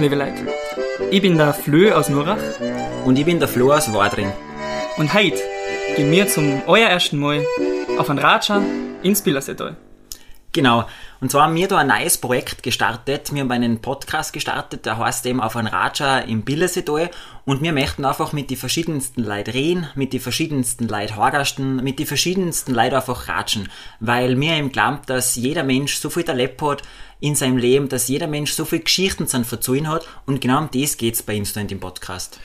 Liebe 0.00 0.14
Leute. 0.14 0.46
Ich 1.10 1.20
bin 1.20 1.36
der 1.36 1.52
Flö 1.52 1.92
aus 1.92 2.08
Nurach. 2.08 2.38
Und 3.04 3.18
ich 3.18 3.24
bin 3.24 3.40
der 3.40 3.48
Flo 3.48 3.72
aus 3.72 3.92
Wadring. 3.92 4.32
Und 4.96 5.12
heute 5.12 5.38
gehen 5.96 6.12
wir 6.12 6.28
zum 6.28 6.62
euer 6.68 6.88
ersten 6.88 7.18
Mal 7.18 7.44
auf 7.98 8.08
ein 8.08 8.18
Ratscher 8.18 8.62
ins 9.02 9.22
Billerseetal. 9.22 9.76
Genau. 10.52 10.86
Und 11.20 11.32
zwar 11.32 11.44
haben 11.44 11.56
wir 11.56 11.66
da 11.66 11.78
ein 11.78 11.88
neues 11.88 12.16
Projekt 12.18 12.62
gestartet. 12.62 13.34
Wir 13.34 13.40
haben 13.40 13.50
einen 13.50 13.80
Podcast 13.80 14.32
gestartet, 14.32 14.86
der 14.86 14.98
heißt 14.98 15.26
eben 15.26 15.40
auf 15.40 15.56
ein 15.56 15.66
Raja 15.66 16.18
im 16.20 16.42
Billerseetal. 16.42 17.10
Und 17.44 17.60
wir 17.60 17.72
möchten 17.72 18.04
einfach 18.04 18.32
mit 18.32 18.50
den 18.50 18.56
verschiedensten 18.56 19.24
Leuten 19.24 19.50
reden, 19.50 19.88
mit 19.96 20.12
den 20.12 20.20
verschiedensten 20.20 20.86
Leuten 20.86 21.16
horgasten, 21.16 21.82
mit 21.82 21.98
den 21.98 22.06
verschiedensten 22.06 22.72
Leuten 22.72 22.94
einfach 22.94 23.26
ratschen. 23.26 23.68
Weil 23.98 24.38
wir 24.40 24.52
eben 24.52 24.70
glauben, 24.70 25.00
dass 25.06 25.34
jeder 25.34 25.64
Mensch 25.64 25.96
so 25.96 26.08
viel 26.08 26.22
erlebt 26.22 26.62
hat 26.62 26.82
in 27.18 27.34
seinem 27.34 27.56
Leben, 27.56 27.88
dass 27.88 28.06
jeder 28.06 28.28
Mensch 28.28 28.52
so 28.52 28.64
viel 28.64 28.80
Geschichten 28.80 29.26
zu 29.26 29.42
verzeihen 29.42 29.88
hat. 29.88 30.06
Und 30.24 30.40
genau 30.40 30.58
um 30.58 30.70
das 30.72 30.96
geht's 30.98 31.24
bei 31.24 31.36
uns 31.36 31.52
da 31.52 31.60
in 31.60 31.66
dem 31.66 31.80
Podcast. 31.80 32.38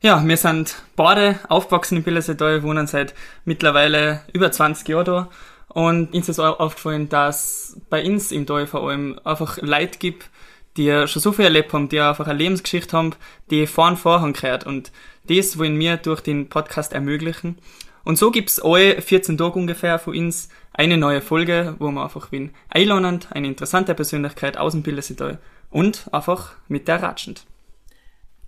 Ja, 0.00 0.24
wir 0.24 0.36
sind 0.38 0.76
beide 0.96 1.40
aufgewachsen 1.48 1.98
in 1.98 2.04
Billerseetal, 2.04 2.62
wohnen 2.62 2.86
seit 2.86 3.14
mittlerweile 3.44 4.22
über 4.32 4.50
20 4.50 4.88
Jahren 4.88 5.04
da. 5.04 5.28
Und 5.78 6.12
uns 6.12 6.28
ist 6.28 6.40
auch 6.40 6.58
aufgefallen, 6.58 7.08
dass 7.08 7.76
bei 7.88 8.04
uns 8.04 8.32
im 8.32 8.46
Tal 8.46 8.66
vor 8.66 8.88
allem 8.88 9.20
einfach 9.22 9.58
Leute 9.58 10.00
gibt, 10.00 10.28
die 10.76 11.06
schon 11.06 11.22
so 11.22 11.30
viel 11.30 11.44
erlebt 11.44 11.72
haben, 11.72 11.88
die 11.88 12.00
einfach 12.00 12.26
eine 12.26 12.36
Lebensgeschichte 12.36 12.96
haben, 12.96 13.14
die 13.48 13.64
vorn 13.68 13.96
vorhang 13.96 14.32
gehört. 14.32 14.66
Und 14.66 14.90
das 15.28 15.56
wollen 15.56 15.78
wir 15.78 15.96
durch 15.96 16.20
den 16.20 16.48
Podcast 16.48 16.94
ermöglichen. 16.94 17.58
Und 18.02 18.18
so 18.18 18.32
gibt's 18.32 18.58
alle 18.58 19.00
14 19.00 19.38
Tage 19.38 19.56
ungefähr 19.56 20.00
von 20.00 20.16
uns 20.16 20.48
eine 20.72 20.96
neue 20.96 21.20
Folge, 21.20 21.76
wo 21.78 21.92
wir 21.92 22.02
einfach 22.02 22.32
wen 22.32 22.50
einladen, 22.70 23.20
eine 23.30 23.46
interessante 23.46 23.94
Persönlichkeit 23.94 24.56
aus 24.56 24.72
dem 24.72 24.82
Bildersital 24.82 25.38
und 25.70 26.12
einfach 26.12 26.54
mit 26.66 26.88
der 26.88 27.04
ratschend. 27.04 27.46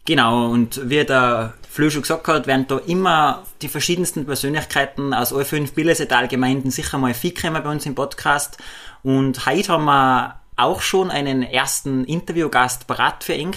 Genau, 0.05 0.51
und 0.51 0.89
wie 0.89 1.05
der 1.05 1.55
Flö 1.69 1.91
schon 1.91 2.03
gesagt 2.03 2.27
hat, 2.27 2.47
werden 2.47 2.67
da 2.67 2.79
immer 2.79 3.45
die 3.62 3.69
verschiedensten 3.69 4.27
Persönlichkeiten 4.27 5.15
aus 5.15 5.33
all 5.33 5.45
fünf 5.45 5.73
Billersetal-Gemeinden 5.73 6.70
sicher 6.70 6.98
mal 6.98 7.15
viel 7.15 7.33
kommen 7.33 7.62
bei 7.62 7.70
uns 7.70 7.87
im 7.87 7.95
Podcast. 7.95 8.59
Und 9.03 9.47
heute 9.47 9.73
haben 9.73 9.84
wir 9.84 10.41
auch 10.57 10.81
schon 10.81 11.11
einen 11.11 11.42
ersten 11.42 12.05
Interviewgast 12.05 12.87
parat 12.87 13.25
für 13.25 13.34
ihn. 13.34 13.53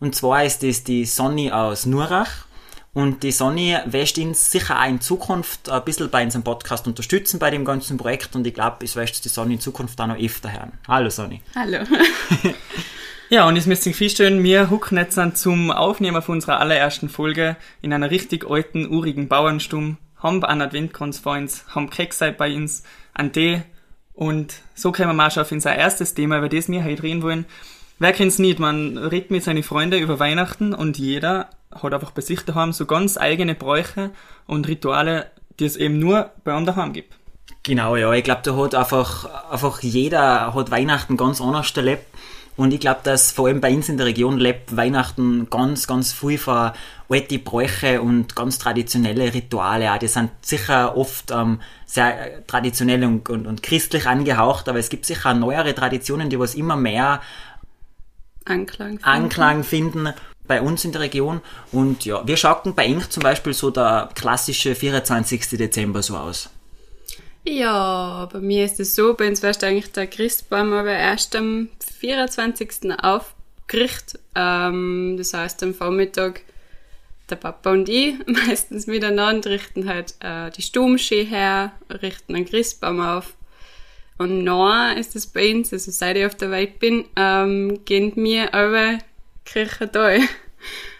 Und 0.00 0.14
zwar 0.14 0.44
ist 0.44 0.62
das 0.62 0.84
die 0.84 1.04
Sonny 1.04 1.52
aus 1.52 1.86
Nurach. 1.86 2.46
Und 2.92 3.22
die 3.22 3.30
Sonny 3.30 3.76
wirst 3.86 4.18
uns 4.18 4.50
sicher 4.50 4.80
auch 4.80 4.88
in 4.88 5.00
Zukunft 5.00 5.70
ein 5.70 5.84
bisschen 5.84 6.10
bei 6.10 6.24
unserem 6.24 6.42
Podcast 6.42 6.86
unterstützen 6.88 7.38
bei 7.38 7.50
dem 7.50 7.64
ganzen 7.64 7.96
Projekt. 7.96 8.34
Und 8.34 8.46
ich 8.46 8.54
glaube, 8.54 8.84
es 8.84 8.96
wirst 8.96 9.24
die 9.24 9.28
Sonny 9.28 9.54
in 9.54 9.60
Zukunft 9.60 10.00
auch 10.00 10.08
noch 10.08 10.18
öfter 10.18 10.52
hören. 10.52 10.72
Hallo 10.88 11.08
Sonny. 11.08 11.40
Hallo. 11.54 11.78
Ja, 13.32 13.46
und 13.46 13.54
jetzt 13.54 13.68
müsst 13.68 13.86
ihr 13.86 13.94
feststellen, 13.94 14.42
wir 14.42 14.70
hucken 14.70 14.98
jetzt 14.98 15.16
dann 15.16 15.36
zum 15.36 15.70
Aufnehmen 15.70 16.20
von 16.20 16.34
unserer 16.34 16.58
allerersten 16.58 17.08
Folge 17.08 17.56
in 17.80 17.92
einer 17.92 18.10
richtig 18.10 18.44
alten, 18.50 18.90
urigen 18.90 19.28
Bauernstumm, 19.28 19.98
haben 20.16 20.44
einen 20.44 20.62
Adventkranz 20.62 21.20
vor 21.20 21.34
uns, 21.34 21.64
haben 21.68 21.90
Keksei 21.90 22.32
bei 22.32 22.52
uns, 22.52 22.82
einen 23.14 23.32
Tee 23.32 23.62
und 24.14 24.54
so 24.74 24.90
kommen 24.90 25.14
wir 25.14 25.28
auch 25.28 25.30
schon 25.30 25.44
auf 25.44 25.52
unser 25.52 25.76
erstes 25.76 26.14
Thema, 26.14 26.38
über 26.38 26.48
das 26.48 26.68
wir 26.68 26.82
heute 26.82 27.04
reden 27.04 27.22
wollen. 27.22 27.46
Wer 28.00 28.12
kennt's 28.12 28.40
nicht? 28.40 28.58
Man 28.58 28.98
redet 28.98 29.30
mit 29.30 29.44
seinen 29.44 29.62
Freunden 29.62 30.02
über 30.02 30.18
Weihnachten 30.18 30.74
und 30.74 30.98
jeder 30.98 31.50
hat 31.70 31.94
einfach 31.94 32.10
bei 32.10 32.22
sich 32.22 32.44
daheim 32.44 32.72
so 32.72 32.86
ganz 32.86 33.16
eigene 33.16 33.54
Bräuche 33.54 34.10
und 34.46 34.66
Rituale, 34.68 35.30
die 35.58 35.66
es 35.66 35.76
eben 35.76 35.98
nur 35.98 36.30
bei 36.44 36.54
einem 36.54 36.66
daheim 36.66 36.92
gibt. 36.92 37.14
Genau, 37.62 37.96
ja. 37.96 38.12
Ich 38.12 38.24
glaube, 38.24 38.40
da 38.42 38.56
hat 38.56 38.74
einfach, 38.74 39.50
einfach 39.50 39.82
jeder 39.82 40.54
hat 40.54 40.70
Weihnachten 40.70 41.16
ganz 41.16 41.40
anders 41.40 41.76
erlebt. 41.76 42.06
Und 42.56 42.74
ich 42.74 42.80
glaube, 42.80 43.00
dass 43.04 43.32
vor 43.32 43.46
allem 43.46 43.60
bei 43.60 43.72
uns 43.74 43.88
in 43.88 43.96
der 43.96 44.06
Region 44.06 44.38
lebt 44.38 44.76
Weihnachten 44.76 45.48
ganz, 45.48 45.86
ganz 45.86 46.12
viel 46.12 46.36
von 46.36 46.72
alte 47.08 47.38
Bräuche 47.38 48.02
und 48.02 48.36
ganz 48.36 48.58
traditionelle 48.58 49.32
Rituale. 49.32 49.92
Auch. 49.92 49.98
Die 49.98 50.08
sind 50.08 50.30
sicher 50.42 50.96
oft 50.96 51.30
ähm, 51.30 51.60
sehr 51.86 52.46
traditionell 52.46 53.04
und, 53.04 53.28
und, 53.30 53.46
und 53.46 53.62
christlich 53.62 54.06
angehaucht, 54.06 54.68
aber 54.68 54.78
es 54.78 54.90
gibt 54.90 55.06
sicher 55.06 55.32
neuere 55.32 55.74
Traditionen, 55.74 56.28
die 56.28 56.38
was 56.38 56.54
immer 56.54 56.76
mehr 56.76 57.20
Anklang 58.44 58.98
finden. 58.98 59.04
Anklang 59.04 59.64
finden 59.64 60.08
bei 60.50 60.60
uns 60.60 60.84
in 60.84 60.90
der 60.90 61.02
Region. 61.02 61.40
Und 61.70 62.04
ja, 62.04 62.26
wir 62.26 62.36
schauen 62.36 62.74
bei 62.74 62.84
Ink 62.84 63.12
zum 63.12 63.22
Beispiel 63.22 63.54
so 63.54 63.70
der 63.70 64.10
klassische 64.16 64.74
24. 64.74 65.50
Dezember 65.50 66.02
so 66.02 66.16
aus. 66.16 66.50
Ja, 67.44 68.28
bei 68.32 68.40
mir 68.40 68.64
ist 68.64 68.80
es 68.80 68.96
so, 68.96 69.14
bei 69.14 69.28
uns 69.28 69.44
wäre 69.44 69.56
eigentlich 69.62 69.92
der 69.92 70.08
Christbaum 70.08 70.72
aber 70.72 70.90
erst 70.90 71.36
am 71.36 71.68
24. 72.00 72.90
aufgerichtet. 73.00 74.20
Ähm, 74.34 75.14
das 75.16 75.32
heißt, 75.32 75.62
am 75.62 75.72
Vormittag 75.72 76.42
der 77.30 77.36
Papa 77.36 77.70
und 77.70 77.88
ich 77.88 78.14
meistens 78.26 78.88
miteinander 78.88 79.50
richten 79.50 79.88
halt 79.88 80.16
äh, 80.18 80.50
die 80.50 80.62
Stummschee 80.62 81.24
her, 81.24 81.72
richten 82.02 82.34
einen 82.34 82.44
Christbaum 82.44 83.00
auf. 83.00 83.34
Und 84.18 84.42
noch 84.42 84.94
ist 84.96 85.14
es 85.14 85.28
bei 85.28 85.54
uns, 85.54 85.72
also 85.72 85.92
seit 85.92 86.16
ich 86.16 86.26
auf 86.26 86.34
der 86.34 86.50
Welt 86.50 86.80
bin, 86.80 87.04
ähm, 87.14 87.84
gehen 87.84 88.12
wir 88.16 88.52
aber 88.52 88.98
Kirche 89.44 89.86
da. 89.86 90.10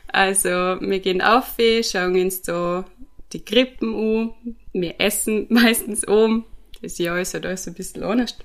Also 0.08 0.48
wir 0.48 1.00
gehen 1.00 1.22
auf, 1.22 1.56
schauen 1.82 2.20
uns 2.20 2.44
so 2.44 2.84
die 3.32 3.44
Krippen 3.44 3.94
an, 3.94 4.54
wir 4.72 5.00
essen 5.00 5.46
meistens 5.50 6.06
oben. 6.06 6.44
Das 6.82 6.98
Jahr 6.98 7.20
ist 7.20 7.34
halt 7.34 7.46
alles 7.46 7.68
ein 7.68 7.74
bisschen 7.74 8.02
anders. 8.02 8.36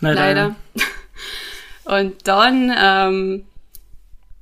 Leider. 0.00 0.20
Leider. 0.20 0.56
Und 1.84 2.26
dann, 2.26 2.72
ähm, 2.76 3.44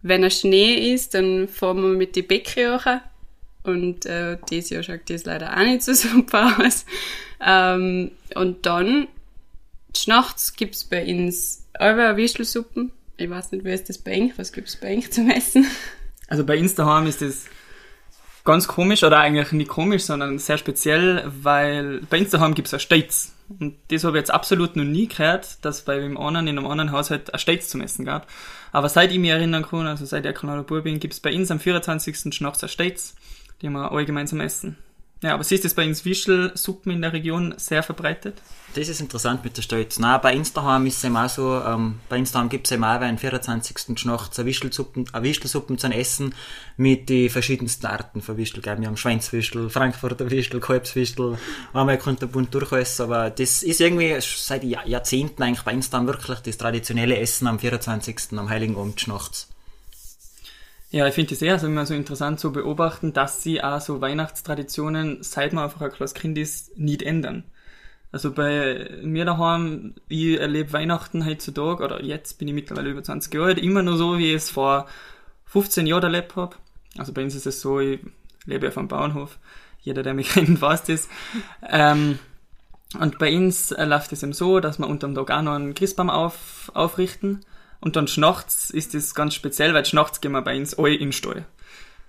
wenn 0.03 0.23
er 0.23 0.31
Schnee 0.31 0.93
ist, 0.95 1.15
dann 1.15 1.49
fahren 1.49 1.83
wir 1.83 1.89
mit 1.91 2.17
die 2.17 2.23
Bäckerjoche. 2.23 3.00
Und 3.62 4.06
äh, 4.06 4.39
dieses 4.49 4.71
Jahr 4.71 4.83
schaut 4.83 5.09
das 5.09 5.25
leider 5.25 5.55
auch 5.55 5.62
nicht 5.62 5.83
so 5.83 5.93
super 5.95 6.56
aus. 6.61 6.87
Ähm, 7.45 8.12
und 8.34 8.65
dann, 8.67 9.09
nachts 10.06 10.55
gibt's 10.55 10.84
bei 10.84 11.05
uns 11.05 11.67
eine 11.75 12.17
Wischelsuppen. 12.17 12.93
Ich 13.20 13.28
weiß 13.28 13.53
nicht, 13.53 13.66
wie 13.66 13.70
ist 13.70 13.86
das 13.91 13.98
bei? 13.98 14.32
Was 14.36 14.50
gibt's 14.50 14.76
bei 14.76 14.97
euch 14.97 15.12
zum 15.12 15.28
Essen? 15.28 15.66
Also 16.28 16.42
bei 16.42 16.56
daheim 16.56 17.06
ist 17.06 17.20
das 17.20 17.44
ganz 18.44 18.66
komisch, 18.66 19.04
oder 19.04 19.19
eigentlich 19.19 19.53
nicht 19.53 19.69
komisch, 19.69 20.04
sondern 20.04 20.38
sehr 20.38 20.56
speziell, 20.56 21.31
weil 21.42 22.00
bei 22.08 22.19
uns 22.19 22.31
daheim 22.31 22.54
gibt's 22.54 22.70
ja 22.70 22.78
States. 22.78 23.34
Und 23.58 23.76
das 23.88 24.04
habe 24.04 24.16
ich 24.16 24.22
jetzt 24.22 24.31
absolut 24.31 24.75
noch 24.75 24.84
nie 24.84 25.06
gehört, 25.06 25.62
dass 25.66 25.82
bei 25.82 25.98
dem 25.98 26.16
anderen 26.16 26.47
in 26.47 26.56
einem 26.56 26.66
anderen 26.66 26.92
Haushalt 26.92 27.34
ein 27.34 27.38
States 27.38 27.69
zum 27.69 27.82
Essen 27.82 28.06
gab. 28.06 28.26
Aber 28.72 28.88
seit 28.88 29.12
ich 29.12 29.19
mich 29.19 29.31
erinnern 29.31 29.66
kann, 29.69 29.87
also 29.87 30.06
seit 30.06 30.25
ich 30.25 30.34
kleiner 30.34 30.62
Bub 30.62 30.82
bin, 30.84 30.98
gibt's 30.98 31.20
bei 31.20 31.34
uns 31.34 31.50
am 31.50 31.60
24. 31.60 32.41
nachts 32.41 32.62
ein 32.62 32.70
States, 32.70 33.16
die 33.60 33.69
wir 33.69 33.92
alle 33.92 34.06
gemeinsam 34.06 34.41
essen. 34.41 34.78
Ja, 35.22 35.34
aber 35.34 35.44
siehst 35.44 35.64
du, 35.64 35.66
ist 35.66 35.75
bei 35.75 35.86
uns 35.86 36.06
Wischelsuppen 36.06 36.92
in 36.92 37.03
der 37.03 37.12
Region 37.12 37.53
sehr 37.58 37.82
verbreitet? 37.82 38.41
Das 38.75 38.88
ist 38.88 39.00
interessant 39.00 39.44
mit 39.44 39.54
der 39.54 39.62
Stolz. 39.62 39.98
Nein, 39.98 40.19
bei 40.22 40.34
daheim 40.54 40.86
ist 40.86 40.98
es 40.98 41.04
eben 41.04 41.28
so, 41.28 41.60
ähm, 41.60 42.00
bei 42.08 42.19
daheim 42.22 42.48
gibt 42.48 42.66
es 42.66 42.72
eben 42.72 42.84
auch 42.84 43.00
am 43.00 43.19
24. 43.19 43.98
Schnachts 43.98 44.38
eine 44.38 44.47
Wischelsuppen, 44.47 45.06
eine 45.12 45.22
Wischelsuppen 45.22 45.76
zum 45.76 45.92
Essen 45.92 46.34
mit 46.78 47.10
den 47.10 47.28
verschiedensten 47.28 47.86
Arten 47.86 48.22
von 48.22 48.38
Wischel. 48.38 48.64
Wir 48.64 48.72
haben 48.72 48.97
Schweinswischel, 48.97 49.69
Frankfurter 49.69 50.31
Wischel, 50.31 50.60
Kalbswischel, 50.60 51.37
einmal 51.75 51.98
konnte 51.98 52.26
bunt 52.26 52.54
durchessen, 52.54 53.04
aber 53.04 53.28
das 53.28 53.62
ist 53.62 53.81
irgendwie 53.81 54.16
seit 54.20 54.64
Jahrzehnten 54.64 55.42
eigentlich 55.42 55.64
bei 55.64 55.78
daheim 55.78 56.06
wirklich 56.06 56.38
das 56.38 56.56
traditionelle 56.56 57.19
Essen 57.19 57.47
am 57.47 57.58
24. 57.58 58.38
am 58.38 58.48
Heiligen 58.48 58.76
Abend 58.76 59.06
nachts. 59.06 59.48
Ja, 60.91 61.06
ich 61.06 61.15
finde 61.15 61.34
es 61.34 61.43
eher 61.43 61.53
also 61.53 61.69
immer 61.69 61.87
so 61.87 61.95
interessant 61.95 62.41
zu 62.41 62.51
beobachten, 62.51 63.12
dass 63.12 63.43
sie 63.43 63.62
auch 63.62 63.81
so 63.81 64.01
Weihnachtstraditionen, 64.01 65.23
seit 65.23 65.53
man 65.53 65.64
einfach 65.64 65.81
ein 65.82 65.93
kleines 65.93 66.14
Kind 66.14 66.37
ist, 66.37 66.76
nicht 66.79 67.03
ändern. 67.03 67.44
Also 68.11 68.32
bei 68.32 68.99
mir 69.03 69.25
daheim, 69.25 69.94
ich 70.09 70.41
erlebe 70.41 70.73
Weihnachten 70.73 71.25
heutzutage, 71.25 71.85
oder 71.85 72.03
jetzt 72.03 72.38
bin 72.38 72.49
ich 72.49 72.55
mittlerweile 72.55 72.91
über 72.91 73.05
20 73.05 73.32
Jahre 73.32 73.47
alt, 73.47 73.59
immer 73.59 73.82
nur 73.82 73.97
so, 73.97 74.19
wie 74.19 74.31
ich 74.31 74.37
es 74.37 74.50
vor 74.50 74.87
15 75.47 75.87
Jahren 75.87 76.03
erlebt 76.03 76.35
habe. 76.35 76.56
Also 76.99 77.12
bei 77.12 77.23
uns 77.23 77.37
ist 77.37 77.47
es 77.47 77.61
so, 77.61 77.79
ich 77.79 78.00
lebe 78.47 78.67
auf 78.67 78.76
einem 78.76 78.88
Bauernhof. 78.88 79.38
Jeder, 79.82 80.03
der 80.03 80.14
mich 80.14 80.31
kennt, 80.32 80.61
weiß 80.61 80.85
das. 80.85 81.09
Ähm, 81.69 82.19
und 82.99 83.19
bei 83.20 83.37
uns 83.37 83.70
äh, 83.70 83.85
läuft 83.85 84.12
es 84.12 84.25
eben 84.25 84.32
so, 84.32 84.59
dass 84.59 84.81
wir 84.81 84.88
unterm 84.88 85.14
Tag 85.14 85.31
auch 85.31 85.43
noch 85.43 85.55
einen 85.55 85.75
Christbaum 85.75 86.11
auf, 86.11 86.73
aufrichten. 86.75 87.44
Und 87.81 87.97
dann 87.97 88.09
schnachts 88.09 88.71
ist 88.71 88.94
das 88.94 89.15
ganz 89.15 89.35
speziell, 89.35 89.73
weil 89.75 89.85
schnachts 89.85 90.21
gehen 90.21 90.32
wir 90.32 90.43
bei 90.43 90.56
uns 90.56 90.79
alle 90.79 90.94
in 90.94 91.00
den 91.00 91.12
Stall. 91.12 91.47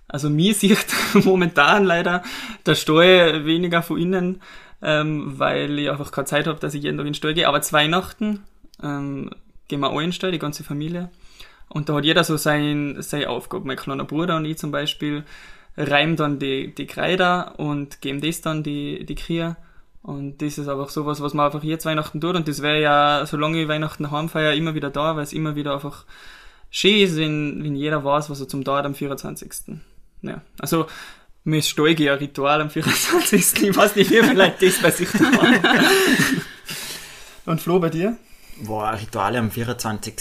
Also 0.07 0.29
mir 0.29 0.53
sieht 0.55 0.85
momentan 1.13 1.85
leider 1.85 2.23
der 2.65 2.75
Stall 2.75 3.45
weniger 3.45 3.81
von 3.81 3.97
innen, 3.97 4.41
ähm, 4.81 5.39
weil 5.39 5.79
ich 5.79 5.89
einfach 5.89 6.11
keine 6.11 6.25
Zeit 6.25 6.47
habe, 6.47 6.59
dass 6.59 6.73
ich 6.73 6.83
jeden 6.83 6.97
Tag 6.97 7.05
in 7.05 7.11
den 7.11 7.15
Stall 7.15 7.33
gehe. 7.33 7.47
Aber 7.47 7.61
zu 7.61 7.73
Weihnachten 7.73 8.43
ähm, 8.83 9.31
gehen 9.67 9.79
wir 9.79 9.89
alle 9.89 10.03
in 10.03 10.07
den 10.07 10.13
Stall, 10.13 10.31
die 10.31 10.39
ganze 10.39 10.63
Familie. 10.63 11.09
Und 11.69 11.87
da 11.87 11.93
hat 11.95 12.03
jeder 12.03 12.25
so 12.25 12.35
sein, 12.35 12.97
seine 12.99 13.29
Aufgabe. 13.29 13.65
Mein 13.65 13.77
kleiner 13.77 14.03
Bruder 14.03 14.35
und 14.35 14.45
ich 14.45 14.57
zum 14.57 14.71
Beispiel, 14.71 15.23
reimen 15.77 16.15
dann 16.15 16.39
die, 16.39 16.73
die 16.73 16.87
Kreider 16.87 17.59
und 17.59 18.01
geben 18.01 18.21
das 18.21 18.41
dann 18.41 18.63
die, 18.63 19.05
die 19.05 19.15
Kühe. 19.15 19.55
Und 20.03 20.41
das 20.41 20.57
ist 20.57 20.67
einfach 20.67 20.89
sowas, 20.89 21.21
was 21.21 21.33
man 21.33 21.45
einfach 21.45 21.63
jetzt 21.63 21.85
Weihnachten 21.85 22.19
tut. 22.19 22.35
Und 22.35 22.47
das 22.47 22.61
wäre 22.61 22.81
ja, 22.81 23.25
solange 23.25 23.61
ich 23.61 23.67
Weihnachten 23.67 24.09
heimfeier, 24.09 24.53
immer 24.53 24.73
wieder 24.73 24.89
da, 24.89 25.15
weil 25.15 25.23
es 25.23 25.33
immer 25.33 25.55
wieder 25.55 25.73
einfach 25.73 26.05
schön 26.71 27.01
ist, 27.01 27.17
wenn, 27.17 27.63
wenn 27.63 27.75
jeder 27.75 28.03
weiß, 28.03 28.29
was 28.29 28.39
er 28.39 28.47
zum 28.47 28.63
Tag 28.63 28.85
am 28.85 28.95
24. 28.95 29.75
Ja, 30.23 30.41
also, 30.59 30.87
mir 31.43 31.59
ist 31.59 31.69
Stolge 31.69 32.11
ein 32.11 32.17
Ritual 32.17 32.61
am 32.61 32.69
24. 32.69 33.63
Ich 33.63 33.75
weiß 33.75 33.95
nicht, 33.95 34.09
wie 34.09 34.23
vielleicht 34.23 34.61
das 34.61 34.81
bei 34.81 34.91
sich 34.91 35.09
da 35.11 35.25
Und 37.45 37.59
Flo, 37.61 37.79
bei 37.79 37.89
dir? 37.89 38.17
Boah, 38.63 38.91
Rituale 38.91 39.39
am 39.39 39.49
24. 39.49 40.13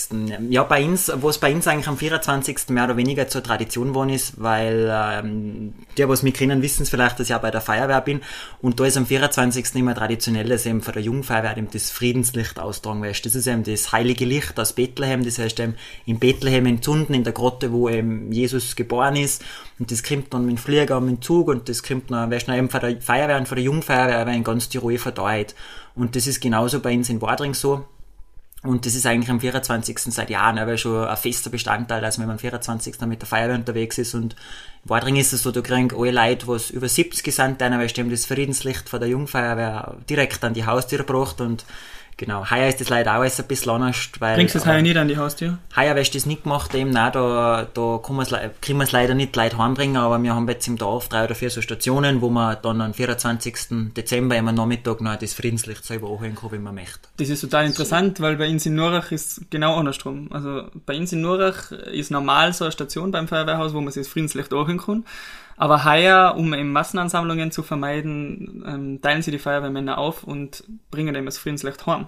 Ja, 0.48 0.62
bei 0.62 0.82
uns, 0.84 1.12
wo 1.16 1.28
es 1.28 1.36
bei 1.36 1.54
uns 1.54 1.66
eigentlich 1.66 1.88
am 1.88 1.98
24. 1.98 2.70
mehr 2.70 2.84
oder 2.84 2.96
weniger 2.96 3.28
zur 3.28 3.42
Tradition 3.42 3.88
geworden 3.88 4.10
ist, 4.10 4.40
weil 4.40 4.90
ähm, 4.90 5.74
die, 5.98 6.08
was 6.08 6.22
mich 6.22 6.34
kennen, 6.34 6.62
wissen 6.62 6.84
es 6.84 6.90
vielleicht, 6.90 7.20
dass 7.20 7.28
ich 7.28 7.34
auch 7.34 7.42
bei 7.42 7.50
der 7.50 7.60
Feuerwehr 7.60 8.00
bin 8.00 8.22
und 8.62 8.80
da 8.80 8.86
ist 8.86 8.96
am 8.96 9.04
24. 9.04 9.74
immer 9.74 9.94
traditionell, 9.94 10.48
dass 10.48 10.64
eben 10.64 10.80
von 10.80 10.94
der 10.94 11.02
Jungfeuerwehr 11.02 11.56
eben 11.58 11.68
das 11.70 11.90
Friedenslicht 11.90 12.58
austragen 12.58 13.02
weißt. 13.02 13.26
Das 13.26 13.34
ist 13.34 13.46
eben 13.46 13.62
das 13.62 13.92
heilige 13.92 14.24
Licht 14.24 14.58
aus 14.58 14.72
Bethlehem, 14.72 15.22
das 15.22 15.38
heißt 15.38 15.60
eben 15.60 15.74
in 16.06 16.18
Bethlehem 16.18 16.64
entzünden, 16.64 17.14
in 17.14 17.24
der 17.24 17.34
Grotte, 17.34 17.72
wo 17.72 17.90
eben 17.90 18.32
Jesus 18.32 18.74
geboren 18.74 19.16
ist 19.16 19.44
und 19.78 19.90
das 19.90 20.02
kommt 20.02 20.32
dann 20.32 20.46
mit 20.46 20.56
dem 20.56 20.62
Flieger 20.62 20.96
und 20.96 21.06
mit 21.06 21.16
dem 21.16 21.22
Zug 21.22 21.48
und 21.48 21.68
das 21.68 21.82
kommt 21.82 22.10
dann, 22.10 22.30
weißt 22.30 22.48
du, 22.48 22.56
eben 22.56 22.70
von 22.70 22.80
der 22.80 23.00
Feuerwehr 23.02 23.36
und 23.36 23.48
von 23.48 23.56
der 23.56 23.64
Jungfeuerwehr 23.64 24.26
in 24.28 24.44
ganz 24.44 24.70
Tirol 24.70 24.96
verteilt. 24.96 25.54
Und 25.94 26.16
das 26.16 26.26
ist 26.26 26.40
genauso 26.40 26.80
bei 26.80 26.94
uns 26.94 27.10
in 27.10 27.20
Wadring 27.20 27.52
so 27.52 27.84
und 28.62 28.84
das 28.84 28.94
ist 28.94 29.06
eigentlich 29.06 29.30
am 29.30 29.40
24. 29.40 29.98
seit 29.98 30.28
Jahren 30.28 30.58
aber 30.58 30.76
schon 30.76 31.06
ein 31.06 31.16
fester 31.16 31.48
Bestandteil, 31.48 32.02
dass 32.02 32.18
wenn 32.18 32.26
man 32.26 32.34
am 32.34 32.38
24. 32.38 33.00
mit 33.02 33.22
der 33.22 33.28
Feuerwehr 33.28 33.54
unterwegs 33.54 33.96
ist. 33.96 34.14
Und 34.14 34.34
in 34.84 34.90
Wadring 34.90 35.16
ist 35.16 35.32
es 35.32 35.42
so, 35.42 35.50
du 35.50 35.62
kriegst 35.62 35.96
alle 35.96 36.10
Leute, 36.10 36.46
was 36.46 36.68
über 36.68 36.86
70 36.86 37.34
sind, 37.34 37.60
denen, 37.60 37.80
weil 37.80 37.86
die 37.86 38.10
das 38.10 38.26
Friedenslicht 38.26 38.88
von 38.88 39.00
der 39.00 39.08
Jungfeuerwehr 39.08 39.96
direkt 40.10 40.44
an 40.44 40.52
die 40.52 40.66
Haustür 40.66 40.98
gebracht 40.98 41.40
und 41.40 41.64
Genau, 42.20 42.50
heuer 42.50 42.68
ist 42.68 42.78
das 42.78 42.90
leider 42.90 43.12
auch 43.12 43.20
alles 43.20 43.40
ein 43.40 43.46
bisschen 43.46 43.70
anders, 43.72 44.10
weil... 44.18 44.34
Bringst 44.34 44.54
du 44.54 44.58
das 44.58 44.68
heuer 44.68 44.82
nicht 44.82 44.98
an 44.98 45.08
die 45.08 45.16
Haustür? 45.16 45.56
Heuer 45.74 45.96
wirst 45.96 46.12
du 46.12 46.18
das 46.18 46.26
nicht 46.26 46.42
gemacht, 46.42 46.74
eben, 46.74 46.90
nein, 46.90 47.12
da, 47.14 47.66
da 47.72 47.98
können 48.02 48.18
wir 48.18 48.82
es 48.82 48.92
leider 48.92 49.14
nicht 49.14 49.34
Leute 49.34 49.56
heimbringen, 49.56 49.96
aber 49.96 50.22
wir 50.22 50.34
haben 50.34 50.46
jetzt 50.46 50.68
im 50.68 50.76
Dorf 50.76 51.08
drei 51.08 51.24
oder 51.24 51.34
vier 51.34 51.48
so 51.48 51.62
Stationen, 51.62 52.20
wo 52.20 52.28
man 52.28 52.58
dann 52.60 52.82
am 52.82 52.92
24. 52.92 53.94
Dezember 53.96 54.36
immer 54.36 54.52
Nachmittag 54.52 55.00
noch 55.00 55.16
das 55.16 55.32
Friedenslicht 55.32 55.82
selber 55.82 56.10
anholen 56.10 56.34
kann, 56.34 56.52
wenn 56.52 56.62
man 56.62 56.74
möchte. 56.74 57.08
Das 57.16 57.30
ist 57.30 57.40
total 57.40 57.64
interessant, 57.64 58.20
weil 58.20 58.36
bei 58.36 58.50
uns 58.50 58.66
in 58.66 58.74
Nurach 58.74 59.12
ist 59.12 59.50
genau 59.50 59.76
andersrum. 59.76 60.28
Also 60.30 60.64
bei 60.84 60.98
uns 60.98 61.14
in 61.14 61.22
Nurach 61.22 61.72
ist 61.72 62.10
normal 62.10 62.52
so 62.52 62.66
eine 62.66 62.72
Station 62.72 63.12
beim 63.12 63.28
Feuerwehrhaus, 63.28 63.72
wo 63.72 63.80
man 63.80 63.94
sich 63.94 64.02
das 64.02 64.12
Friedenslicht 64.12 64.52
anholen 64.52 64.76
kann. 64.76 65.04
Aber 65.60 65.84
heuer, 65.84 66.36
um 66.38 66.54
eben 66.54 66.72
Massenansammlungen 66.72 67.50
zu 67.50 67.62
vermeiden, 67.62 68.64
ähm, 68.66 69.02
teilen 69.02 69.20
sie 69.20 69.30
die 69.30 69.38
Feuerwehrmänner 69.38 69.98
auf 69.98 70.24
und 70.24 70.64
bringen 70.90 71.14
eben 71.14 71.26
das 71.26 71.36
Friedenslicht 71.36 71.86
heim. 71.86 72.06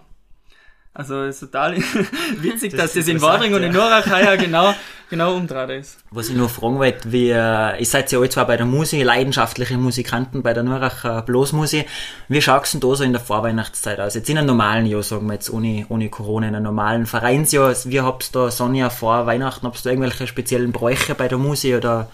Also 0.95 1.25
es 1.25 1.43
ist 1.43 1.53
total 1.53 1.77
witzig, 2.41 2.71
das 2.71 2.81
dass 2.81 2.95
das 2.95 3.09
in 3.09 3.21
Wadring 3.21 3.51
ja. 3.51 3.59
und 3.59 3.63
in 3.63 3.73
Norach 3.73 4.07
heuer 4.07 4.39
genau, 4.39 4.73
genau 5.11 5.35
umdreht 5.35 5.69
ist. 5.69 5.99
Was 6.11 6.31
ich 6.31 6.35
nur 6.35 6.49
fragen 6.49 6.79
wollte, 6.79 7.13
wie, 7.13 7.29
äh, 7.29 7.79
ihr 7.79 7.85
seid 7.85 8.11
ja 8.11 8.21
alle 8.21 8.31
zwar 8.31 8.47
bei 8.47 8.57
der 8.57 8.65
Musik, 8.65 9.05
leidenschaftliche 9.05 9.77
Musikanten 9.77 10.43
bei 10.43 10.55
der 10.55 10.63
Norach 10.63 11.05
äh, 11.05 11.21
Blasmusik. 11.21 11.87
Wie 12.29 12.41
schaut 12.41 12.65
es 12.65 12.71
denn 12.71 12.81
da 12.81 12.95
so 12.95 13.05
in 13.05 13.13
der 13.13 13.21
Vorweihnachtszeit 13.21 14.01
aus? 14.01 14.15
Jetzt 14.15 14.31
in 14.31 14.39
einem 14.39 14.47
normalen 14.47 14.87
Jahr, 14.87 15.03
sagen 15.03 15.27
wir 15.27 15.35
jetzt, 15.35 15.51
ohne, 15.51 15.85
ohne 15.91 16.09
Corona, 16.09 16.49
in 16.49 16.55
einem 16.55 16.65
normalen 16.65 17.05
Vereinsjahr. 17.05 17.75
Wie 17.85 18.01
habt 18.01 18.31
ihr 18.31 18.33
da, 18.33 18.51
Sonja, 18.51 18.89
vor 18.89 19.27
Weihnachten, 19.27 19.67
habt 19.67 19.77
ihr 19.77 19.83
da 19.85 19.91
irgendwelche 19.91 20.27
speziellen 20.27 20.73
Bräuche 20.73 21.15
bei 21.15 21.29
der 21.29 21.37
Musik 21.37 21.77
oder 21.77 22.09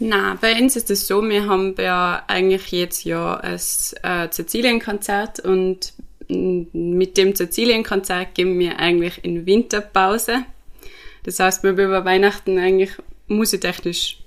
na, 0.00 0.36
bei 0.40 0.58
uns 0.58 0.76
ist 0.76 0.90
es 0.90 1.06
so, 1.06 1.22
wir 1.22 1.46
haben 1.46 1.74
ja 1.78 2.24
eigentlich 2.26 2.72
jetzt 2.72 3.04
ja 3.04 3.38
das 3.42 3.94
äh, 4.02 4.28
Sizilien-Konzert 4.30 5.40
und 5.40 5.92
mit 6.28 7.16
dem 7.16 7.34
Sizilien-Konzert 7.34 8.34
gehen 8.34 8.58
wir 8.58 8.78
eigentlich 8.78 9.22
in 9.22 9.46
Winterpause. 9.46 10.44
Das 11.24 11.38
heißt, 11.38 11.62
wir 11.64 11.72
über 11.72 12.04
Weihnachten 12.04 12.58
eigentlich 12.58 12.92
musiktechnisch 13.26 14.18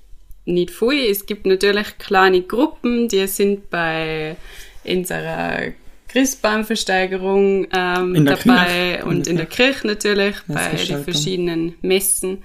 nicht 0.45 0.71
viel. 0.71 1.09
Es 1.09 1.25
gibt 1.25 1.45
natürlich 1.45 1.97
kleine 1.97 2.41
Gruppen, 2.41 3.07
die 3.07 3.25
sind 3.27 3.69
bei 3.69 4.35
unserer 4.83 5.71
Christbaumversteigerung 6.09 7.67
ähm, 7.73 8.25
dabei 8.25 8.97
Kirche. 8.97 9.05
und 9.05 9.27
in 9.27 9.37
der 9.37 9.47
Kirche 9.47 9.87
natürlich, 9.87 10.35
bei 10.47 10.75
den 10.75 11.03
verschiedenen 11.03 11.73
Messen. 11.81 12.43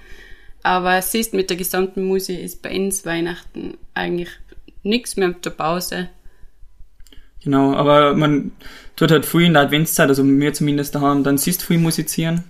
Aber 0.63 1.01
siehst, 1.01 1.33
mit 1.33 1.49
der 1.49 1.57
gesamten 1.57 2.03
Musik 2.03 2.39
ist 2.39 2.61
bei 2.61 2.75
uns 2.75 3.05
Weihnachten 3.05 3.77
eigentlich 3.93 4.29
nichts 4.83 5.15
mehr 5.15 5.29
mit 5.29 5.45
der 5.45 5.51
Pause. 5.51 6.09
Genau, 7.43 7.73
aber 7.73 8.15
man 8.15 8.51
tut 8.95 9.11
halt 9.11 9.25
viel 9.25 9.43
in 9.43 9.53
der 9.53 9.63
Adventszeit, 9.63 10.09
also 10.09 10.23
mir 10.23 10.53
zumindest 10.53 10.95
daheim, 10.95 11.23
dann 11.23 11.37
siehst 11.37 11.61
du 11.61 11.65
viel 11.67 11.77
musizieren. 11.77 12.43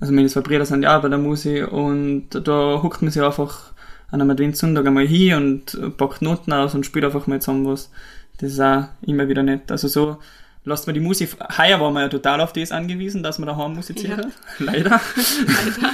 Also 0.00 0.12
meine 0.12 0.28
zwei 0.28 0.40
Brüder 0.40 0.64
sind 0.64 0.82
ja 0.82 0.96
auch 0.96 1.02
bei 1.02 1.08
der 1.08 1.18
Musik 1.18 1.70
und 1.70 2.28
da 2.30 2.82
huckt 2.82 3.02
man 3.02 3.10
sich 3.10 3.22
einfach 3.22 3.72
an 4.10 4.20
einem 4.20 4.30
Adventssonntag 4.30 4.86
einmal 4.86 5.06
hin 5.06 5.34
und 5.34 5.96
packt 5.98 6.22
Noten 6.22 6.52
aus 6.52 6.74
und 6.74 6.86
spielt 6.86 7.04
einfach 7.04 7.26
mal 7.26 7.40
zusammen 7.40 7.66
was. 7.66 7.90
Das 8.38 8.52
ist 8.52 8.60
auch 8.60 8.84
immer 9.02 9.28
wieder 9.28 9.42
nett. 9.42 9.70
Also 9.70 9.88
so 9.88 10.18
lasst 10.64 10.86
man 10.86 10.94
die 10.94 11.00
Musik, 11.00 11.36
heuer 11.58 11.80
war 11.80 11.90
man 11.90 12.04
ja 12.04 12.08
total 12.08 12.40
auf 12.40 12.52
das 12.52 12.72
angewiesen, 12.72 13.22
dass 13.22 13.38
man 13.38 13.48
daheim 13.48 13.74
musiziert 13.74 14.18
ja. 14.18 14.30
Leider. 14.58 14.90
Leider. 14.90 15.92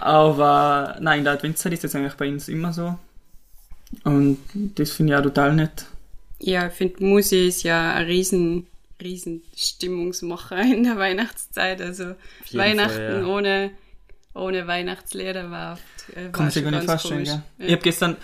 Aber 0.00 0.96
nein, 1.00 1.18
in 1.18 1.24
der 1.24 1.34
Adventszeit 1.34 1.72
ist 1.72 1.84
das 1.84 1.94
eigentlich 1.94 2.14
bei 2.14 2.28
uns 2.28 2.48
immer 2.48 2.72
so. 2.72 2.98
Und 4.04 4.38
das 4.54 4.90
finde 4.90 5.12
ich 5.12 5.18
auch 5.18 5.22
total 5.22 5.54
nett. 5.54 5.86
Ja, 6.38 6.66
ich 6.66 6.74
finde, 6.74 7.04
Musik 7.04 7.48
ist 7.48 7.62
ja 7.62 7.94
ein 7.94 8.06
riesen, 8.06 8.66
riesen 9.00 9.42
Stimmungsmacher 9.56 10.60
in 10.60 10.84
der 10.84 10.98
Weihnachtszeit. 10.98 11.80
Also 11.80 12.14
Weihnachten 12.52 12.94
Fall, 12.94 13.22
ja. 13.22 13.26
ohne, 13.26 13.70
ohne 14.34 14.66
Weihnachtslieder 14.66 15.50
war 15.50 15.74
oft 15.74 16.16
äh, 16.16 16.30
Kann 16.30 16.46
man 16.46 16.50
sich 16.50 16.62
gar 16.62 16.70
nicht 16.70 16.84
vorstellen, 16.84 17.24
ja. 17.24 17.42
Ich 17.58 17.72
habe 17.72 17.82
gestern 17.82 18.16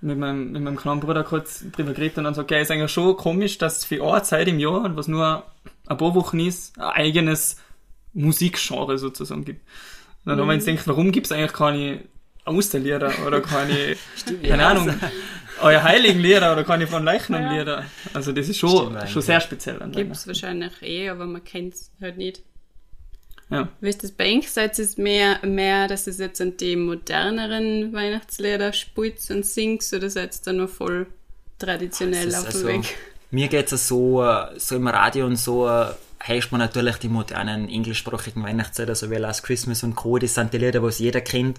mit 0.00 0.18
meinem, 0.18 0.52
mit 0.52 0.62
meinem 0.62 0.76
kleinen 0.76 1.00
Bruder 1.00 1.24
kurz 1.24 1.64
drüber 1.72 1.92
geredet 1.92 2.18
und 2.18 2.24
dann 2.24 2.34
so, 2.34 2.42
okay, 2.42 2.62
ist 2.62 2.70
eigentlich 2.70 2.90
schon 2.90 3.16
komisch, 3.16 3.58
dass 3.58 3.78
es 3.78 3.84
für 3.84 4.02
eine 4.02 4.22
Zeit 4.22 4.48
im 4.48 4.58
Jahr, 4.58 4.96
was 4.96 5.08
nur 5.08 5.44
ein 5.86 5.96
paar 5.96 6.14
Wochen 6.14 6.40
ist, 6.40 6.78
ein 6.78 6.90
eigenes 6.90 7.56
Musikgenre 8.14 8.98
sozusagen 8.98 9.44
gibt. 9.44 9.60
Und 10.24 10.30
dann 10.30 10.36
mhm. 10.36 10.50
haben 10.50 10.60
wir 10.60 10.72
uns 10.72 10.86
warum 10.86 11.12
gibt 11.12 11.26
es 11.26 11.32
eigentlich 11.32 11.52
keine 11.52 12.04
Osterlieder 12.46 13.12
oder 13.26 13.40
keine, 13.40 13.96
keine 14.42 14.66
Ahnung, 14.66 14.94
euer 15.62 15.82
Heiligenlieder 15.82 16.52
oder 16.52 16.64
keine 16.64 16.86
von 16.86 17.04
Leichnamlieder. 17.04 17.84
Also 18.12 18.32
das 18.32 18.48
ist 18.48 18.58
schon, 18.58 18.96
schon 19.08 19.22
sehr 19.22 19.40
speziell. 19.40 19.78
Gibt 19.92 20.12
es 20.12 20.26
wahrscheinlich 20.26 20.72
eh, 20.82 21.08
aber 21.08 21.26
man 21.26 21.44
kennt 21.44 21.74
es 21.74 21.90
halt 22.00 22.16
nicht. 22.16 22.42
Ja. 23.50 23.68
Wie 23.80 23.88
ist 23.88 24.04
das 24.04 24.12
bei 24.12 24.36
euch? 24.36 24.50
Seid 24.50 24.78
es 24.78 24.96
mehr, 24.96 25.44
mehr, 25.44 25.88
dass 25.88 26.06
es 26.06 26.18
jetzt 26.18 26.40
an 26.40 26.56
die 26.56 26.76
moderneren 26.76 27.92
Weihnachtslieder 27.92 28.72
spielt 28.72 29.18
und 29.30 29.44
singt 29.44 29.84
oder 29.92 30.08
seid 30.08 30.34
ihr 30.36 30.40
da 30.44 30.52
noch 30.52 30.68
voll 30.68 31.08
traditionell 31.58 32.32
auf 32.34 32.42
dem 32.42 32.46
also, 32.46 32.68
Weg? 32.68 32.96
Mir 33.32 33.48
geht 33.48 33.72
es 33.72 33.88
so, 33.88 34.24
so 34.56 34.76
im 34.76 34.86
Radio 34.86 35.26
und 35.26 35.36
so, 35.36 35.68
heißt 36.26 36.52
man 36.52 36.58
natürlich 36.60 36.96
die 36.96 37.08
modernen 37.08 37.68
englischsprachigen 37.68 38.42
Weihnachtslieder, 38.42 38.94
so 38.94 39.10
wie 39.10 39.16
Last 39.16 39.42
Christmas 39.42 39.82
und 39.82 39.96
Co., 39.96 40.18
das 40.18 40.34
sind 40.34 40.52
die 40.52 40.58
Lieder, 40.58 40.80
die 40.80 41.02
jeder 41.02 41.20
kennt. 41.20 41.58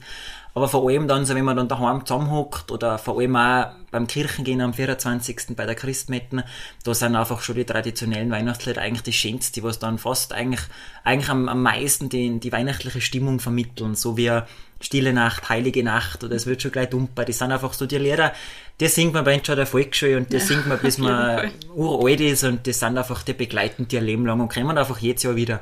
Aber 0.53 0.67
vor 0.67 0.89
allem 0.89 1.08
dann, 1.08 1.25
so 1.25 1.34
wenn 1.34 1.46
man 1.46 1.55
dann 1.55 1.70
daheim 1.70 2.05
zusammenhockt 2.05 2.72
oder 2.72 2.98
vor 2.98 3.20
allem 3.20 3.36
auch 3.36 3.72
beim 3.89 4.08
Kirchengehen 4.08 4.60
am 4.62 4.74
24. 4.74 5.55
bei 5.55 5.65
der 5.65 5.75
Christmetten, 5.75 6.43
da 6.84 6.93
sind 6.93 7.15
einfach 7.15 7.41
schon 7.41 7.55
die 7.55 7.63
traditionellen 7.63 8.31
Weihnachtslieder 8.31 8.81
eigentlich 8.81 9.03
die 9.03 9.13
schönsten, 9.13 9.53
die 9.53 9.63
was 9.63 9.79
dann 9.79 9.98
fast 9.98 10.34
eigentlich, 10.34 10.62
eigentlich 11.03 11.29
am, 11.29 11.48
am 11.48 11.62
meisten 11.62 12.10
die, 12.10 12.39
die 12.39 12.51
weihnachtliche 12.51 13.01
Stimmung 13.01 13.39
vermitteln, 13.39 13.96
so 13.96 14.17
wie 14.17 14.41
Stille 14.81 15.13
Nacht, 15.13 15.48
Heilige 15.50 15.84
Nacht 15.84 16.24
oder 16.24 16.36
es 16.36 16.48
wird 16.48 16.62
schon 16.62 16.72
gleich 16.72 16.89
dumper. 16.89 17.24
Die 17.24 17.34
sind 17.34 17.51
einfach 17.51 17.74
so 17.74 17.86
die 17.86 17.98
Lieder, 17.98 18.34
die 18.79 18.88
singt 18.88 19.13
man 19.13 19.24
bei 19.24 19.41
schon 19.43 19.55
der 19.55 19.67
Volksschule 19.67 20.17
und 20.17 20.31
die 20.31 20.38
ja, 20.38 20.43
singt 20.43 20.67
man 20.67 20.79
bis 20.79 20.98
man 20.98 21.51
uralt 21.75 22.20
ist 22.20 22.43
und 22.43 22.65
die 22.65 22.74
sind 22.74 22.98
einfach, 22.98 23.24
die 23.24 23.34
begleiten 23.34 23.88
die 23.88 23.98
Leben 23.98 24.25
lang 24.25 24.41
und 24.41 24.51
kommen 24.51 24.77
einfach 24.77 24.98
jedes 24.98 25.24
Jahr 25.24 25.36
wieder. 25.36 25.62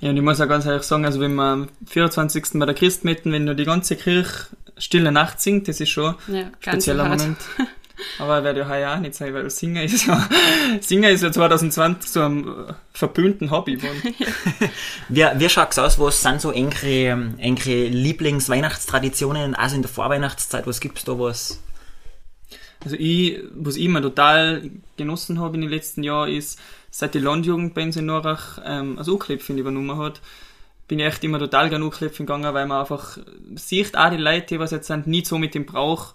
Ja, 0.00 0.10
und 0.10 0.16
ich 0.16 0.22
muss 0.22 0.40
auch 0.40 0.48
ganz 0.48 0.64
ehrlich 0.66 0.84
sagen, 0.84 1.04
also 1.04 1.20
wenn 1.20 1.34
man 1.34 1.62
am 1.62 1.68
24. 1.86 2.44
bei 2.54 2.66
der 2.66 2.74
Christmetten, 2.74 3.32
wenn 3.32 3.44
nur 3.44 3.54
die 3.54 3.64
ganze 3.64 3.96
Kirche 3.96 4.46
Stille 4.76 5.10
Nacht 5.10 5.40
singt, 5.40 5.66
das 5.66 5.80
ist 5.80 5.90
schon 5.90 6.14
ja, 6.28 6.42
ein 6.42 6.52
spezieller 6.60 7.04
Moment. 7.04 7.38
Aber 8.20 8.44
werde 8.44 8.60
ja 8.60 8.68
heuer 8.68 8.94
auch 8.94 9.00
nicht 9.00 9.14
sein, 9.14 9.34
weil 9.34 9.50
Singer 9.50 9.82
ist 9.82 10.06
ja, 10.06 10.28
Singer 10.80 11.10
ist 11.10 11.22
ja 11.22 11.32
2020 11.32 12.08
so 12.08 12.22
ein 12.22 12.74
verbühnten 12.92 13.50
Hobby 13.50 13.76
geworden. 13.76 14.00
wie, 15.08 15.26
wie 15.34 15.48
schaut 15.48 15.72
es 15.72 15.78
aus? 15.80 15.98
Was 15.98 16.22
sind 16.22 16.40
so 16.40 16.52
engere, 16.52 17.34
engere 17.38 17.88
Lieblings-Weihnachtstraditionen, 17.88 19.56
also 19.56 19.74
in 19.74 19.82
der 19.82 19.90
Vorweihnachtszeit? 19.90 20.66
Was 20.68 20.78
gibt's 20.78 21.04
da 21.04 21.18
was? 21.18 21.60
Also 22.84 22.94
ich, 22.96 23.40
was 23.54 23.74
ich 23.74 23.84
immer 23.84 24.00
total 24.00 24.70
genossen 24.96 25.40
habe 25.40 25.56
in 25.56 25.62
den 25.62 25.70
letzten 25.70 26.04
Jahren 26.04 26.32
ist, 26.32 26.60
seit 26.98 27.14
die 27.14 27.20
Landjugend 27.20 27.74
bei 27.74 27.84
uns 27.84 27.96
in 27.96 28.06
Norach 28.06 28.58
ähm, 28.64 28.96
das 28.96 29.06
U-Klepfen 29.08 29.56
übernommen 29.56 29.96
hat, 29.98 30.20
bin 30.88 30.98
ich 30.98 31.06
echt 31.06 31.22
immer 31.22 31.38
total 31.38 31.70
gerne 31.70 31.84
U-Klepfen 31.84 32.26
gegangen, 32.26 32.52
weil 32.52 32.66
man 32.66 32.80
einfach 32.80 33.18
sieht, 33.54 33.96
auch 33.96 34.10
die 34.10 34.16
Leute, 34.16 34.46
die 34.46 34.58
was 34.58 34.72
jetzt 34.72 34.88
sind, 34.88 35.06
nicht 35.06 35.28
so 35.28 35.38
mit 35.38 35.54
dem 35.54 35.64
Brauch 35.64 36.14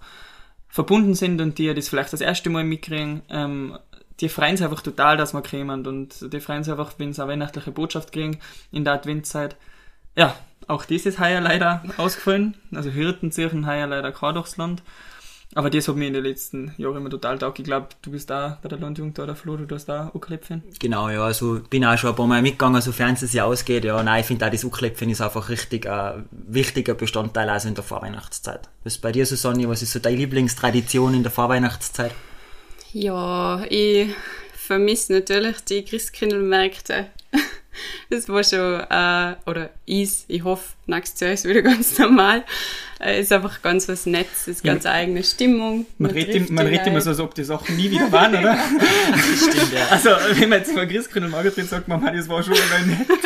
verbunden 0.68 1.14
sind 1.16 1.40
und 1.40 1.58
die 1.58 1.74
das 1.74 1.88
vielleicht 1.88 2.12
das 2.12 2.20
erste 2.20 2.50
Mal 2.50 2.66
mitkriegen, 2.66 3.22
ähm, 3.30 3.78
die 4.20 4.28
freuen 4.28 4.58
sich 4.58 4.66
einfach 4.66 4.82
total, 4.82 5.16
dass 5.16 5.34
wir 5.34 5.42
kommen 5.42 5.88
und 5.88 6.34
die 6.34 6.42
freuen 6.42 6.66
sich 6.66 6.72
einfach, 6.74 6.96
wenn 6.98 7.14
sie 7.14 7.22
eine 7.22 7.32
weihnachtliche 7.32 7.72
Botschaft 7.72 8.12
kriegen 8.12 8.40
in 8.74 8.84
der 8.84 8.96
Adventszeit. 8.96 9.56
Ja, 10.18 10.36
auch 10.68 10.84
das 10.84 11.06
ist 11.06 11.18
heuer 11.18 11.40
leider 11.40 11.82
ausgefallen. 11.96 12.56
Also 12.76 12.90
Hirten 12.90 13.32
heuer 13.66 13.88
leider 13.88 14.12
kein 14.12 14.36
durchs 14.36 14.58
Land. 14.58 14.84
Aber 15.56 15.70
das 15.70 15.88
hat 15.88 15.96
mir 15.96 16.08
in 16.08 16.14
den 16.14 16.24
letzten 16.24 16.74
Jahren 16.78 16.98
immer 16.98 17.10
total 17.10 17.38
taugt. 17.38 17.60
Ich 17.60 17.66
glaube, 17.66 17.88
du 18.02 18.12
bist 18.12 18.30
da 18.30 18.58
bei 18.62 18.70
der 18.70 18.80
Landjugend 18.80 19.18
da, 19.18 19.26
der 19.26 19.36
Flo, 19.36 19.56
du 19.58 19.76
hast 19.76 19.86
da 19.86 20.10
Uckläpfen. 20.14 20.64
Genau, 20.80 21.10
ja, 21.10 21.24
also 21.24 21.62
bin 21.70 21.86
auch 21.86 21.98
schon 21.98 22.10
ein 22.10 22.16
paar 22.16 22.28
Mal 22.28 22.42
mitgegangen, 22.42 22.82
sofern 22.82 23.14
es 23.14 23.34
ja 23.34 23.46
ausgeht. 23.46 23.86
Ja, 23.86 24.02
nein, 24.02 24.22
ich 24.22 24.28
finde 24.28 24.46
auch 24.46 24.52
das 24.52 24.64
Uckläpfen 24.64 25.10
ist 25.10 25.22
einfach 25.22 25.50
richtig 25.50 25.88
ein 25.88 26.28
wichtiger 26.32 26.96
Bestandteil 26.96 27.50
also 27.50 27.68
in 27.68 27.76
der 27.76 27.84
Vorweihnachtszeit. 27.84 28.70
Was 28.84 28.94
ist 28.94 29.02
bei 29.02 29.12
dir, 29.12 29.26
Susanne, 29.26 29.68
was 29.70 29.82
ist 29.82 29.92
so 29.92 30.00
deine 30.00 30.18
Lieblingstradition 30.18 31.14
in 31.14 31.24
der 31.24 31.32
Vorweihnachtszeit? 31.32 32.14
Ja, 32.92 33.64
ich 33.70 34.10
vermisse 34.54 35.14
natürlich 35.14 35.62
die 35.62 35.84
Christkindlmärkte. 35.84 37.08
Das 38.10 38.30
war 38.30 38.44
schon, 38.44 38.80
äh, 38.82 39.36
oder 39.50 39.70
ist, 39.86 40.26
ich 40.28 40.44
hoffe, 40.44 40.74
nächstes 40.86 41.20
Jahr 41.20 41.32
ist 41.32 41.46
wieder 41.46 41.62
ganz 41.62 41.98
normal. 41.98 42.44
Äh, 43.00 43.22
ist 43.22 43.32
einfach 43.34 43.62
ganz 43.62 43.88
was 43.90 44.06
Nettes, 44.06 44.48
ist 44.48 44.64
ganz 44.64 44.84
Ja. 44.86 44.92
eigene 44.92 45.24
Stimmung. 45.24 45.86
Man, 45.98 46.12
redet, 46.12 46.50
man 46.50 46.66
redet 46.68 46.88
immer 46.88 47.02
so, 47.02 47.10
als 47.10 47.20
ob 47.20 47.34
die 47.36 47.44
Sachen 47.44 47.76
nie 47.76 47.90
wieder 47.92 48.12
waren, 48.12 48.36
oder? 48.36 48.58
Stimmt, 49.38 49.74
ja. 49.74 49.88
Also, 49.90 50.10
wenn 50.40 50.50
man 50.50 50.60
jetzt 50.60 50.72
von 50.72 50.88
Christkind 50.88 51.26
und 51.26 51.32
Margrethe 51.32 51.64
sagt, 51.64 51.88
man, 51.88 52.02
das 52.16 52.30
war 52.30 52.42
schon 52.44 52.54
mal 52.54 52.86
nett. 52.86 53.08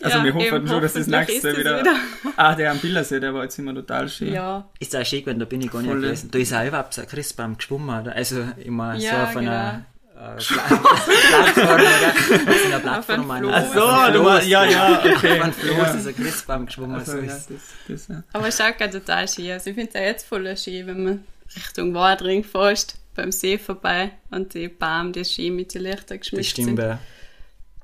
Also, 0.00 0.18
Ja, 0.18 0.24
wir 0.26 0.32
hoffen 0.34 0.68
schon, 0.68 0.80
dass 0.80 0.92
das 0.92 1.08
nächste 1.08 1.32
ist 1.32 1.44
es 1.44 1.56
wieder, 1.58 1.80
wieder. 1.80 1.96
Ah, 2.36 2.54
der 2.54 2.70
am 2.70 2.78
Billersee, 2.78 3.18
der 3.18 3.34
war 3.34 3.42
jetzt 3.42 3.58
immer 3.58 3.74
total 3.74 4.08
schön. 4.08 4.32
Ja, 4.32 4.68
Ist 4.78 4.94
auch 4.94 5.04
schön 5.04 5.22
gewesen, 5.22 5.40
da 5.40 5.44
bin 5.44 5.60
ich 5.60 5.72
gar 5.72 5.82
nicht 5.82 5.90
Voll. 5.90 6.00
gewesen. 6.02 6.30
Da 6.30 6.38
ist 6.38 6.54
auch 6.54 6.64
überhaupt 6.64 6.94
so 6.94 7.00
ein 7.02 7.08
Christbaum 7.08 7.56
geschwommen, 7.56 8.02
oder? 8.02 8.14
Also 8.14 8.44
immer 8.64 8.94
Ja, 8.94 9.10
so 9.10 9.16
auf 9.16 9.36
einer 9.36 9.40
genau. 9.40 9.50
Pla- 9.50 9.84
Plattform, 10.48 11.64
oder? 11.64 11.78
Auf 11.78 12.64
einer 12.66 12.80
Plattform, 12.80 13.44
ich. 13.44 13.50
Ach 13.52 13.74
so, 14.08 14.12
du 14.12 14.22
meinst- 14.22 14.48
ja, 14.48 14.64
ja, 14.64 14.98
okay. 14.98 15.14
Auf 15.38 15.40
einem 15.44 15.52
Floß 15.52 15.76
Ja. 15.78 15.94
ist 15.94 16.06
ein 16.08 16.16
Christbaum 16.16 16.66
geschwommen. 16.66 16.96
Also, 16.96 17.12
so 17.12 17.18
ja, 17.18 17.24
ist 17.36 17.50
das, 17.50 17.60
das, 17.88 18.08
ja. 18.08 18.22
aber 18.32 18.48
es 18.48 18.56
schaut 18.58 18.82
auch 18.82 18.90
total 18.90 19.28
schön 19.28 19.52
aus. 19.52 19.66
Ich 19.66 19.74
finde 19.74 19.90
es 19.92 19.94
auch 20.00 20.04
jetzt 20.04 20.26
voll 20.26 20.56
schön, 20.56 20.86
wenn 20.86 21.04
man 21.04 21.24
Richtung 21.54 21.94
Wadring 21.94 22.44
fährst, 22.44 22.98
beim 23.14 23.32
See 23.32 23.58
vorbei 23.58 24.10
und 24.30 24.54
die 24.54 24.68
Baum, 24.68 25.12
die 25.12 25.24
schön 25.24 25.54
mit 25.56 25.74
den 25.74 25.82
Lichtern 25.82 26.18
geschmückt 26.18 26.44
Das 26.44 26.50
stimmt, 26.50 26.66
sind. 26.68 26.78
ja. 26.78 26.98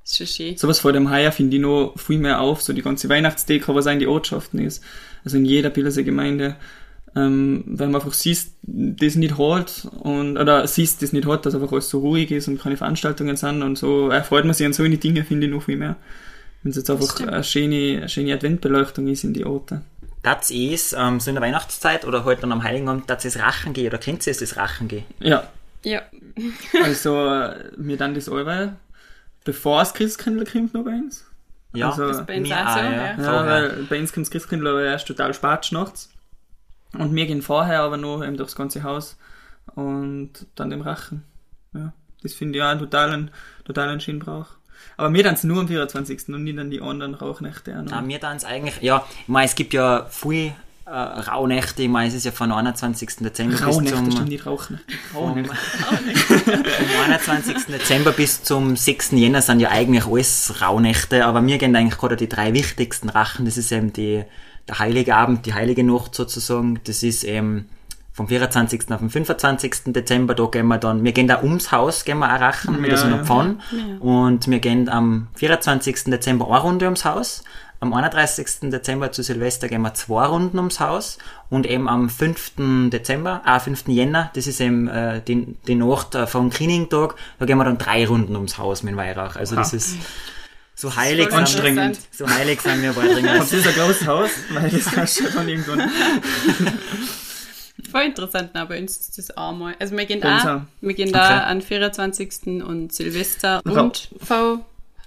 Das 0.03 0.11
ist 0.13 0.17
schon 0.19 0.27
schön. 0.27 0.57
Sowas 0.57 0.81
vor 0.81 0.93
dem 0.93 1.11
Heuer 1.11 1.33
finde 1.33 1.57
ich 1.57 1.63
noch 1.63 1.95
viel 1.97 2.19
mehr 2.19 2.41
auf, 2.41 2.61
so 2.63 2.73
die 2.73 2.83
ganze 2.83 3.09
Weihnachtsdeko, 3.09 3.75
was 3.75 3.87
auch 3.87 3.93
in 3.93 4.01
die 4.01 4.07
Ortschaften 4.07 4.59
ist. 4.59 4.83
Also 5.25 5.39
in 5.39 5.45
jeder 5.47 5.71
Billerser 5.71 6.03
Gemeinde. 6.03 6.57
Ähm, 7.17 7.63
weil 7.67 7.87
man 7.89 8.01
einfach 8.01 8.13
siehst, 8.13 8.55
das 8.63 9.15
nicht 9.15 9.39
hat 9.39 9.87
und, 10.01 10.37
oder 10.37 10.67
siehst 10.67 11.01
das 11.01 11.13
nicht 11.13 11.27
hat, 11.29 11.47
dass 11.47 11.55
einfach 11.55 11.71
alles 11.71 11.89
so 11.89 12.01
ruhig 12.01 12.31
ist 12.33 12.49
und 12.49 12.61
keine 12.61 12.77
Veranstaltungen 12.77 13.37
sind 13.37 13.63
und 13.63 13.79
so 13.79 14.09
erfreut 14.09 14.45
man 14.45 14.53
sich 14.55 14.67
an 14.67 14.73
solche 14.73 14.99
Dinge, 14.99 15.25
finde 15.25 15.47
ich 15.47 15.53
noch 15.53 15.63
viel 15.63 15.77
mehr. 15.77 15.95
Wenn 16.65 16.71
es 16.71 16.77
jetzt 16.77 16.91
einfach 16.91 17.21
eine 17.21 17.45
schöne, 17.45 17.99
eine 17.99 18.09
schöne 18.09 18.35
Adventbeleuchtung 18.35 19.07
ist 19.07 19.23
in 19.23 19.33
die 19.33 19.45
Orte. 19.45 19.83
Das 20.25 20.51
ist 20.51 20.97
ähm, 20.99 21.21
so 21.21 21.31
in 21.31 21.37
der 21.37 21.43
Weihnachtszeit 21.45 22.05
oder 22.05 22.25
halt 22.25 22.43
dann 22.43 22.51
am 22.51 22.65
Heiligen 22.65 22.89
Abend, 22.89 23.09
dass 23.09 23.25
es 23.25 23.39
Rachen 23.39 23.75
geht 23.75 23.87
oder 23.87 23.99
kennt 23.99 24.27
ihr 24.27 24.31
es, 24.33 24.39
das 24.39 24.57
Rachen 24.57 24.89
geht? 24.89 25.05
Ja, 25.21 25.45
Ja, 25.85 26.03
also 26.83 27.13
wir 27.77 27.97
dann 27.97 28.15
das 28.15 28.29
alle, 28.29 28.75
bevor 29.45 29.81
das 29.81 29.95
Christkindl 29.95 30.47
kommt 30.47 30.75
noch 30.75 30.85
bei 30.85 30.93
uns. 30.93 31.25
Ja, 31.75 31.91
Also- 31.91 32.09
Das 32.09 32.27
bei 32.27 32.39
uns 32.39 32.49
mir 32.49 32.57
auch 32.67 32.73
so, 32.73 32.79
ja. 32.81 32.91
Ja, 32.93 33.15
Vorher. 33.17 33.47
weil 33.47 33.71
bei 33.89 34.01
uns 34.01 34.13
kommt 34.13 34.27
das 34.27 34.31
Christkindl 34.33 34.67
aber 34.67 34.83
erst 34.83 35.07
total 35.07 35.33
spät 35.35 35.71
nachts. 35.71 36.11
Und 36.99 37.15
wir 37.15 37.27
gehen 37.27 37.43
vorher 37.43 37.81
aber 37.81 37.97
noch 37.97 38.23
eben 38.25 38.37
durchs 38.37 38.57
ganze 38.57 38.83
Haus 38.83 39.17
und 39.75 40.31
dann 40.55 40.71
dem 40.71 40.83
Rachen. 40.83 41.25
Ja, 41.73 41.93
das 42.23 42.35
finde 42.35 42.59
ich 42.59 42.65
auch 42.65 42.69
einen 42.69 42.81
totalen, 42.81 43.31
totalen 43.65 44.01
schönen 44.01 44.21
Brauch. 44.21 44.49
Aber 44.97 45.13
wir 45.13 45.23
dann 45.23 45.37
nur 45.43 45.61
am 45.61 45.69
24. 45.69 46.29
und 46.29 46.45
nicht 46.45 46.59
an 46.59 46.71
die 46.71 46.81
anderen 46.81 47.15
Rauchnächte 47.15 47.79
auch 47.79 47.83
noch. 47.83 48.03
Mir 48.03 48.19
dann 48.19 48.43
eigentlich, 48.45 48.81
ja, 48.81 49.05
ich 49.23 49.29
meine, 49.29 49.47
es 49.47 49.55
gibt 49.55 49.73
ja 49.73 50.07
viel 50.07 50.53
äh, 50.87 50.91
Rauhnächte, 50.91 51.83
ich 51.83 51.89
meine, 51.89 52.09
es 52.09 52.15
ist 52.15 52.25
ja 52.25 52.33
von 52.33 52.53
21. 52.53 53.17
Dezember 53.21 53.59
Rauhnächte, 53.61 53.83
bis 53.83 53.91
stimmt 53.91 54.13
zum, 54.19 54.25
nicht 54.29 54.47
Rauchnächte. 54.47 54.85
vom, 55.13 55.31
Rauhnächte. 55.31 55.55
vom 55.57 57.01
21. 57.05 57.67
Dezember 57.67 58.13
bis 58.13 58.43
zum 58.43 58.77
6. 58.77 59.13
Jänner 59.13 59.41
sind 59.41 59.61
ja 59.61 59.71
eigentlich 59.71 60.07
alles 60.07 60.61
Rauhnächte, 60.61 61.25
aber 61.25 61.41
mir 61.41 61.59
gehen 61.59 61.75
eigentlich 61.75 61.99
gerade 61.99 62.17
die 62.17 62.29
drei 62.29 62.53
wichtigsten 62.53 63.09
Rachen, 63.09 63.47
das 63.47 63.57
ist 63.57 63.73
eben 63.73 63.93
die, 63.93 64.25
der 64.69 64.79
Heilige 64.79 65.17
Abend, 65.17 65.47
die 65.47 65.55
Heilige 65.55 65.85
Nacht 65.85 66.15
sozusagen, 66.15 66.81
das 66.85 67.03
ist 67.03 67.25
eben 67.25 67.69
vom 68.13 68.29
24. 68.29 68.93
auf 68.93 69.01
den 69.01 69.11
25. 69.11 69.85
Dezember, 69.87 70.35
da 70.35 70.47
gehen 70.47 70.67
wir 70.69 70.79
dann, 70.79 71.03
wir 71.03 71.13
gehen 71.13 71.27
da 71.27 71.43
ums 71.43 71.73
Haus, 71.73 72.05
gehen 72.05 72.19
wir 72.19 72.33
auch 72.33 72.41
rachen, 72.41 72.81
mit 72.81 72.91
Ja, 72.93 72.97
so 72.97 73.07
einer 73.07 73.17
ja. 73.17 73.25
Pfanne. 73.25 73.57
Und 73.99 74.49
wir 74.49 74.61
gehen 74.61 74.89
am 74.89 75.27
24. 75.35 76.05
Dezember 76.05 76.47
eine 76.49 76.59
Runde 76.59 76.85
ums 76.85 77.05
Haus. 77.05 77.43
Am 77.85 77.93
31. 77.93 78.71
Dezember 78.71 79.13
zu 79.13 79.23
Silvester 79.23 79.69
gehen 79.69 79.83
wir 79.83 79.93
zwei 79.93 80.25
Runden 80.25 80.57
ums 80.59 80.81
Haus. 80.81 81.19
Und 81.51 81.67
eben 81.67 81.87
am 81.87 82.09
5. 82.09 82.53
Dezember, 82.91 83.43
ah, 83.45 83.59
5. 83.61 83.89
Jänner, 83.89 84.31
das 84.35 84.47
ist 84.47 84.59
eben 84.61 84.89
äh, 84.89 85.21
die, 85.21 85.55
die 85.67 85.75
Nacht 85.75 86.15
äh, 86.15 86.27
vom 86.27 86.49
Kliningtag, 86.49 87.15
da 87.39 87.45
gehen 87.45 87.59
wir 87.59 87.65
dann 87.65 87.77
drei 87.77 88.07
Runden 88.07 88.35
ums 88.37 88.57
Haus 88.57 88.83
mit 88.83 88.97
Weihrauch. 88.97 89.37
Also 89.37 89.55
das 89.55 89.75
Ah. 89.75 89.77
ist 89.77 89.97
so 90.75 90.97
heilig. 90.97 91.27
sind- 91.29 91.35
anstrengend. 91.39 91.99
So 92.11 92.27
heilig 92.27 92.63
sind 92.63 92.81
wir 92.81 92.97
Waldringer. 92.97 93.39
Habt 93.39 93.53
ihr 93.53 93.59
ein 93.67 93.75
großes 93.75 94.07
Haus? 94.07 94.31
Weil 94.51 94.71
das 94.71 94.85
kannst 94.87 95.21
du 95.21 95.25
dann 95.31 95.47
irgendwann. 95.49 95.91
voll 97.91 98.03
interessant, 98.03 98.51
na, 98.55 98.65
bei 98.65 98.81
uns 98.81 98.97
ist 98.97 99.19
das 99.19 99.37
auch 99.37 99.53
mal. 99.53 99.75
Also 99.79 99.97
wir 99.97 100.07
gehen 100.07 100.21
Bei 100.21 100.39
da, 100.43 100.57
auch. 100.57 100.61
wir 100.81 100.95
gehen 100.95 101.11
Okay. 101.11 101.19
da 101.19 101.41
an 101.45 101.61
24. 101.61 102.65
und 102.65 102.93
Silvester 102.95 103.61
und 103.65 104.09
V 104.23 104.65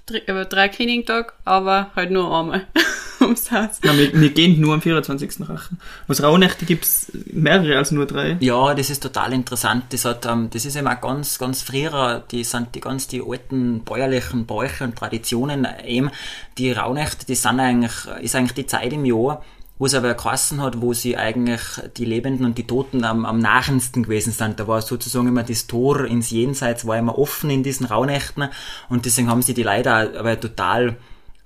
drei, 0.08 0.20
äh, 0.20 0.46
drei 0.46 0.70
Cleaning-Tag, 0.70 1.34
aber 1.46 1.92
halt 1.96 2.12
nur 2.12 2.36
einmal 2.36 2.66
ums 3.22 3.52
Haus. 3.52 3.80
Na, 3.84 3.96
wir, 3.96 4.20
wir 4.20 4.30
gehen 4.32 4.60
nur 4.60 4.74
am 4.74 4.82
24. 4.82 5.48
Rachen. 5.48 5.80
Was 6.08 6.24
Rauhnächte 6.24 6.66
gibt's 6.66 7.12
mehrere 7.26 7.78
als 7.78 7.92
nur 7.92 8.06
drei. 8.06 8.38
Ja, 8.40 8.74
das 8.74 8.90
ist 8.90 9.04
total 9.04 9.34
interessant. 9.34 9.86
Das 9.90 10.06
hat, 10.06 10.26
ähm, 10.26 10.50
das 10.52 10.66
ist 10.66 10.76
eben 10.76 10.88
auch 10.88 11.02
ganz, 11.02 11.38
ganz 11.38 11.62
früher, 11.62 12.24
die 12.32 12.44
sind 12.44 12.74
die 12.74 12.82
ganz 12.82 13.08
die 13.08 13.22
alten 13.22 13.84
bäuerlichen 13.84 14.46
Bräuche 14.46 14.86
und 14.86 14.96
Traditionen 14.96 15.68
eben. 15.86 16.10
Die 16.58 16.72
Rauhnächte, 16.72 17.26
die 17.26 17.36
sind 17.36 17.60
eigentlich, 17.60 17.94
ist 18.22 18.36
eigentlich 18.36 18.54
die 18.54 18.66
Zeit 18.66 18.94
im 18.94 19.06
Jahr, 19.06 19.44
wo 19.80 19.86
es 19.86 19.94
aber 19.94 20.14
geheißen 20.14 20.62
hat, 20.62 20.82
wo 20.82 20.94
sie 20.94 21.18
eigentlich 21.18 21.62
die 21.98 22.06
Lebenden 22.06 22.46
und 22.46 22.58
die 22.58 22.66
Toten 22.66 23.04
am, 23.04 23.26
am 23.26 23.40
nahendsten 23.40 24.04
gewesen 24.04 24.34
sind. 24.34 24.60
Da 24.60 24.68
war 24.68 24.82
sozusagen 24.82 25.28
immer 25.28 25.44
das 25.44 25.68
Tor 25.68 26.06
ins 26.06 26.32
Jenseits, 26.32 26.88
war 26.88 26.98
immer 26.98 27.18
offen 27.18 27.50
in 27.50 27.64
diesen 27.64 27.86
Rauhnächten 27.86 28.50
und 28.90 29.06
deswegen 29.06 29.30
haben 29.30 29.42
sie 29.42 29.54
die 29.54 29.64
leider 29.64 30.18
aber 30.18 30.40
total, 30.40 30.98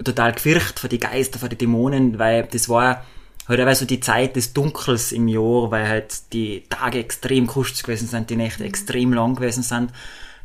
total 0.03 0.33
gefürcht 0.33 0.79
vor 0.79 0.89
die 0.89 0.99
Geister, 0.99 1.39
vor 1.39 1.49
die 1.49 1.57
Dämonen, 1.57 2.19
weil 2.19 2.47
das 2.51 2.69
war 2.69 3.03
halt 3.47 3.59
aber 3.59 3.75
so 3.75 3.85
die 3.85 3.99
Zeit 3.99 4.35
des 4.35 4.53
Dunkels 4.53 5.11
im 5.11 5.27
Jahr, 5.27 5.71
weil 5.71 5.87
halt 5.87 6.33
die 6.33 6.63
Tage 6.69 6.99
extrem 6.99 7.47
kurz 7.47 7.83
gewesen 7.83 8.07
sind, 8.07 8.29
die 8.29 8.37
Nächte 8.37 8.63
extrem 8.63 9.13
lang 9.13 9.35
gewesen 9.35 9.63
sind. 9.63 9.91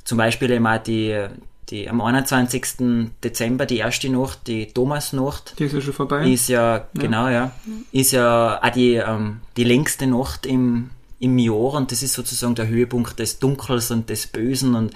Zum 0.02 0.18
Beispiel 0.18 0.50
eben 0.50 0.66
auch 0.66 0.78
die, 0.82 1.28
die 1.70 1.88
am 1.88 2.00
21. 2.00 3.10
Dezember, 3.24 3.66
die 3.66 3.78
erste 3.78 4.08
Nacht, 4.08 4.46
die 4.46 4.66
Thomasnacht, 4.66 5.54
Die 5.58 5.64
ist 5.64 5.74
ja 5.74 5.80
schon 5.80 5.92
vorbei. 5.94 6.28
ist 6.28 6.48
ja, 6.48 6.86
genau, 6.94 7.28
ja, 7.28 7.52
ist 7.92 8.12
ja 8.12 8.60
auch 8.62 8.70
die, 8.70 8.94
ähm, 8.94 9.40
die 9.56 9.64
längste 9.64 10.06
Nacht 10.06 10.46
im, 10.46 10.90
im 11.18 11.38
Jahr 11.38 11.74
und 11.74 11.90
das 11.92 12.02
ist 12.02 12.14
sozusagen 12.14 12.54
der 12.54 12.68
Höhepunkt 12.68 13.18
des 13.18 13.38
Dunkels 13.38 13.90
und 13.90 14.10
des 14.10 14.26
Bösen 14.26 14.74
und 14.74 14.92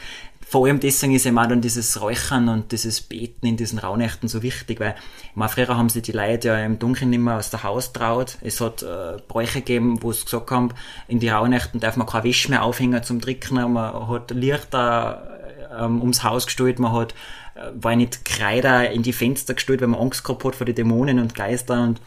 vor 0.50 0.66
allem 0.66 0.80
deswegen 0.80 1.14
ist 1.14 1.26
eben 1.26 1.38
auch 1.38 1.46
dann 1.46 1.60
dieses 1.60 2.00
Räuchern 2.00 2.48
und 2.48 2.72
dieses 2.72 3.02
Beten 3.02 3.46
in 3.46 3.56
diesen 3.56 3.78
Rauhnächten 3.78 4.28
so 4.28 4.42
wichtig, 4.42 4.80
weil 4.80 4.96
mal 5.36 5.46
früher 5.46 5.68
haben 5.68 5.88
sie 5.88 6.02
die 6.02 6.10
Leute 6.10 6.48
ja 6.48 6.58
im 6.58 6.80
Dunkeln 6.80 7.10
nicht 7.10 7.20
mehr 7.20 7.36
aus 7.36 7.50
der 7.50 7.62
Haus 7.62 7.92
traut. 7.92 8.36
Es 8.40 8.60
hat 8.60 8.82
äh, 8.82 9.18
Bräuche 9.28 9.60
gegeben, 9.60 10.02
wo 10.02 10.10
sie 10.10 10.24
gesagt 10.24 10.50
haben, 10.50 10.70
in 11.06 11.20
die 11.20 11.28
Rauhnächten 11.28 11.78
darf 11.78 11.96
man 11.96 12.08
kein 12.08 12.24
Wäsch 12.24 12.48
mehr 12.48 12.64
aufhängen 12.64 13.00
zum 13.04 13.20
Tricken, 13.20 13.72
man 13.72 14.08
hat 14.08 14.32
Lichter 14.32 15.39
ähm, 15.76 16.00
ums 16.00 16.22
Haus 16.22 16.46
gestellt, 16.46 16.78
man 16.78 16.92
hat 16.92 17.14
äh, 17.54 17.70
war 17.74 17.96
nicht 17.96 18.24
Kreider 18.24 18.90
in 18.90 19.02
die 19.02 19.12
Fenster 19.12 19.54
gestellt, 19.54 19.80
weil 19.80 19.88
man 19.88 20.00
Angst 20.00 20.24
gehabt 20.24 20.44
hat 20.44 20.54
vor 20.54 20.66
den 20.66 20.74
Dämonen 20.74 21.18
und 21.18 21.34
Geistern 21.34 21.90
und 21.90 22.00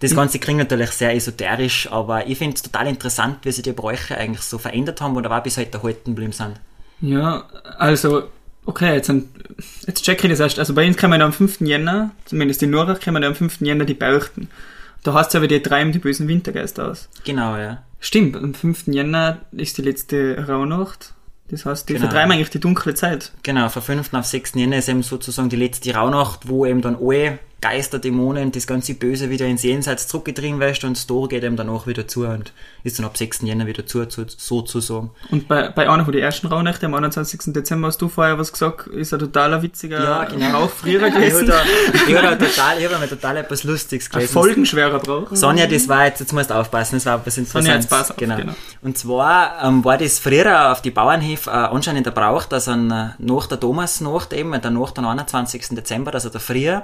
das 0.00 0.14
Ganze 0.14 0.38
klingt 0.38 0.58
natürlich 0.58 0.90
sehr 0.90 1.14
esoterisch, 1.14 1.90
aber 1.90 2.26
ich 2.26 2.36
finde 2.36 2.56
es 2.56 2.62
total 2.62 2.88
interessant, 2.88 3.38
wie 3.42 3.52
sich 3.52 3.62
die 3.62 3.72
Bräuche 3.72 4.18
eigentlich 4.18 4.42
so 4.42 4.58
verändert 4.58 5.00
haben 5.00 5.16
oder 5.16 5.30
auch 5.30 5.42
bis 5.42 5.56
heute 5.56 5.78
erhalten 5.78 6.10
geblieben 6.10 6.32
sind. 6.32 6.60
Ja, 7.00 7.44
also, 7.78 8.24
okay, 8.66 8.94
jetzt, 8.94 9.06
sind, 9.06 9.28
jetzt 9.86 10.04
check 10.04 10.22
ich 10.24 10.30
das 10.30 10.40
erst. 10.40 10.58
Also 10.58 10.74
bei 10.74 10.86
uns 10.86 10.96
kann 10.96 11.10
man 11.10 11.22
am 11.22 11.32
5. 11.32 11.60
Jänner, 11.60 12.10
zumindest 12.24 12.62
in 12.62 12.70
Norach, 12.70 13.00
kann 13.00 13.14
man 13.14 13.24
am 13.24 13.34
5. 13.34 13.60
Jänner 13.60 13.84
die 13.84 13.94
beuchten. 13.94 14.48
Da 15.02 15.14
heißt 15.14 15.30
es 15.30 15.36
aber, 15.36 15.48
die 15.48 15.60
treiben 15.60 15.92
die 15.92 15.98
bösen 15.98 16.28
Wintergeister 16.28 16.90
aus. 16.90 17.08
Genau, 17.24 17.56
ja. 17.56 17.82
Stimmt, 18.00 18.36
am 18.36 18.54
5. 18.54 18.88
Jänner 18.88 19.38
ist 19.52 19.78
die 19.78 19.82
letzte 19.82 20.46
Rauhnacht. 20.48 21.14
Das 21.48 21.66
heißt, 21.66 21.88
die 21.88 21.94
Genau. 21.94 22.06
vertreiben 22.06 22.32
eigentlich 22.32 22.50
die 22.50 22.60
dunkle 22.60 22.94
Zeit. 22.94 23.32
Genau, 23.42 23.68
von 23.68 23.82
5. 23.82 24.14
auf 24.14 24.24
6. 24.24 24.52
Jänner 24.54 24.78
ist 24.78 24.88
eben 24.88 25.02
sozusagen 25.02 25.48
die 25.50 25.56
letzte 25.56 25.94
Rauhnacht, 25.94 26.48
wo 26.48 26.64
eben 26.64 26.80
dann 26.80 26.96
alle 26.96 27.38
Geister, 27.64 27.98
Dämonen, 27.98 28.52
das 28.52 28.66
ganze 28.66 28.92
Böse 28.92 29.30
wieder 29.30 29.46
ins 29.46 29.62
Jenseits 29.62 30.06
zurückgetrieben 30.06 30.60
wirst 30.60 30.84
und 30.84 30.98
das 30.98 31.06
Tor 31.06 31.30
geht 31.30 31.44
ihm 31.44 31.56
danach 31.56 31.86
wieder 31.86 32.06
zu 32.06 32.26
und 32.26 32.52
ist 32.82 32.98
dann 32.98 33.06
ab 33.06 33.16
6. 33.16 33.40
Jänner 33.40 33.66
wieder 33.66 33.86
zu, 33.86 34.04
zu 34.04 34.26
sozusagen. 34.28 35.12
Und 35.30 35.48
bei, 35.48 35.70
bei 35.70 35.88
einer 35.88 36.04
von 36.04 36.12
den 36.12 36.22
ersten 36.22 36.46
Rauhnächte, 36.48 36.84
am 36.84 36.92
21. 36.92 37.54
Dezember, 37.54 37.88
hast 37.88 38.02
du 38.02 38.10
vorher 38.10 38.38
was 38.38 38.52
gesagt, 38.52 38.88
ist 38.88 39.14
ein 39.14 39.18
totaler 39.18 39.62
witziger 39.62 40.04
Ja, 40.04 40.24
genau. 40.24 40.58
Rauchfrierer 40.60 41.06
Ich 41.08 41.14
gewesen. 41.14 41.36
habe 41.38 41.46
da, 41.46 41.62
ich 42.06 42.14
hab 42.14 42.38
da 42.38 42.46
total, 42.46 42.78
ich 42.78 42.92
hab 42.92 43.00
mir 43.00 43.08
total 43.08 43.36
etwas 43.38 43.64
Lustiges 43.64 44.10
gelesen. 44.10 44.32
folgenschwerer 44.34 44.98
Brauch. 44.98 45.28
Sonja, 45.34 45.66
das 45.66 45.88
war 45.88 46.04
jetzt, 46.04 46.20
jetzt 46.20 46.34
musst 46.34 46.50
du 46.50 46.54
aufpassen, 46.54 46.96
das 46.96 47.06
war 47.06 47.16
etwas 47.16 47.36
Sonja, 47.36 47.46
Interessantes. 47.46 47.84
jetzt 47.84 47.88
pass 47.90 48.10
auf, 48.10 48.16
genau. 48.18 48.36
genau. 48.36 48.52
Und 48.82 48.98
zwar 48.98 49.64
ähm, 49.64 49.82
war 49.86 49.96
das 49.96 50.18
früher 50.18 50.70
auf 50.70 50.82
die 50.82 50.90
Bauernhöfe 50.90 51.48
äh, 51.48 51.54
anscheinend 51.54 52.04
der 52.04 52.10
Brauch, 52.10 52.44
dass 52.44 52.68
an, 52.68 52.90
äh, 52.90 53.08
nach 53.16 53.46
der 53.46 53.58
Thomasnacht 53.58 54.34
eben, 54.34 54.52
der 54.52 54.70
Nacht 54.70 54.98
am 54.98 55.06
21. 55.06 55.68
Dezember, 55.70 56.12
also 56.12 56.28
der 56.28 56.42
Früher, 56.42 56.82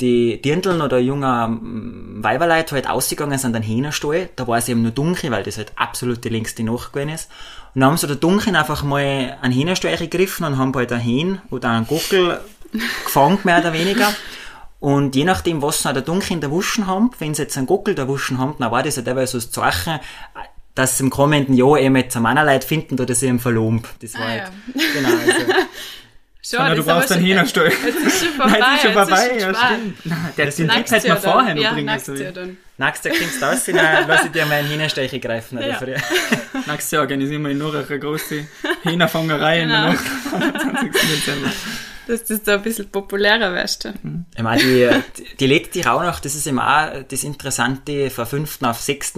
die 0.00 0.40
Dirndln 0.42 0.80
oder 0.80 0.98
junge 0.98 1.26
ähm, 1.44 2.18
Weiberleute 2.22 2.74
halt 2.74 2.88
ausgegangen 2.88 3.38
sind 3.38 3.54
an 3.54 3.62
den 3.62 3.68
Hähnerstall. 3.68 4.30
Da 4.36 4.46
war 4.48 4.58
es 4.58 4.68
eben 4.68 4.82
nur 4.82 4.90
dunkel, 4.90 5.30
weil 5.30 5.42
das 5.44 5.58
halt 5.58 5.72
absolut 5.76 6.24
die 6.24 6.28
längste 6.28 6.64
Nacht 6.64 6.92
gewesen 6.92 7.10
ist. 7.10 7.30
Und 7.74 7.80
dann 7.80 7.90
haben 7.90 7.96
sie 7.96 8.06
da 8.06 8.14
dunkel 8.14 8.54
einfach 8.56 8.82
mal 8.82 9.36
einen 9.40 9.52
Hähnerstall 9.54 9.96
gegriffen 9.96 10.44
und 10.44 10.58
haben 10.58 10.74
halt 10.74 10.92
einen 10.92 11.00
Hähn 11.02 11.40
oder 11.50 11.70
einen 11.70 11.86
Gockel 11.86 12.40
gefangen, 13.04 13.38
mehr 13.44 13.58
oder 13.60 13.72
weniger. 13.72 14.12
Und 14.80 15.14
je 15.14 15.24
nachdem, 15.24 15.62
was 15.62 15.82
sie 15.82 15.88
an 15.88 15.94
der 15.94 16.02
Dunkel 16.02 16.32
in 16.32 16.40
der 16.40 16.50
Wuschen 16.50 16.86
haben, 16.88 17.12
wenn 17.20 17.34
sie 17.34 17.42
jetzt 17.42 17.56
einen 17.56 17.68
Gockel 17.68 17.94
der 17.94 18.08
Wuschen 18.08 18.38
haben, 18.38 18.56
dann 18.58 18.72
war 18.72 18.82
das 18.82 18.96
ja 18.96 19.02
teilweise 19.02 19.32
so 19.32 19.46
das 19.46 19.50
Zeichen, 19.52 20.00
dass 20.74 20.98
sie 20.98 21.04
im 21.04 21.10
kommenden 21.10 21.54
Jahr 21.54 21.78
eben 21.78 21.94
jetzt 21.96 22.16
einen 22.16 22.24
Männerleut 22.24 22.64
finden 22.64 22.98
oder 22.98 23.14
sie 23.14 23.26
eben 23.28 23.38
verloben. 23.38 23.82
Das 24.00 24.14
war 24.14 24.22
Ah, 24.22 24.28
halt, 24.28 24.52
genau, 24.94 25.08
also, 25.10 25.52
Schon, 26.44 26.58
Sonja, 26.58 26.74
du 26.74 26.82
das 26.82 26.86
brauchst 26.86 27.12
einen 27.12 27.24
Hähnerstall. 27.24 27.70
Jetzt 27.70 27.98
ist 28.04 28.24
schon 28.24 28.34
vorbei. 28.34 28.58
Nein, 28.58 28.62
jetzt 28.62 28.74
ist 28.74 28.82
schon 28.82 28.92
vorbei, 28.92 29.28
schon 29.28 29.38
ja, 29.38 29.54
stimmt. 29.54 30.06
Nein, 30.06 30.32
der, 30.36 30.50
den 30.50 30.66
Nackt's 30.66 30.90
Tipp 30.90 30.96
hätte 30.98 31.06
ja 31.08 31.14
man 31.14 31.22
vorher 31.22 31.54
noch 31.54 31.62
ja, 31.62 31.72
bringen 31.72 31.98
sollen. 32.00 32.58
nächstes 32.78 33.04
Jahr 33.04 33.14
kriegst 33.14 33.42
du 33.42 33.46
aus, 33.46 33.64
dann 33.64 33.76
lass 34.08 34.24
ich 34.24 34.32
dir 34.32 34.46
mal 34.46 34.54
einen 34.54 34.68
Hähnerstecher 34.68 35.18
greifen. 35.20 35.60
Ja. 35.60 35.80
Nächstes 36.66 36.90
Jahr 36.90 37.02
organisieren 37.02 37.42
wir 37.42 37.52
in 37.52 37.58
Nurach 37.58 37.88
eine 37.88 37.98
große 38.00 38.44
Hähnerfangerei 38.82 39.60
in 39.60 39.68
der 39.68 39.78
Genau. 39.82 39.92
Nacht 39.92 40.64
am 40.64 40.90
20. 40.90 40.92
Dezember. 40.92 41.50
Dass 42.08 42.24
das 42.24 42.42
da 42.42 42.54
ein 42.54 42.62
bisschen 42.62 42.88
populärer 42.88 43.54
weißt 43.54 43.84
du. 43.84 43.94
Ich 44.36 44.42
meine, 44.42 44.60
die, 44.60 45.36
die 45.38 45.46
letzte 45.46 45.84
Rauhnacht, 45.84 46.24
das 46.24 46.34
ist 46.34 46.48
eben 46.48 46.58
auch 46.58 46.90
das 47.08 47.22
Interessante, 47.22 48.10
von 48.10 48.26
5. 48.26 48.62
auf 48.62 48.80
6. 48.80 49.12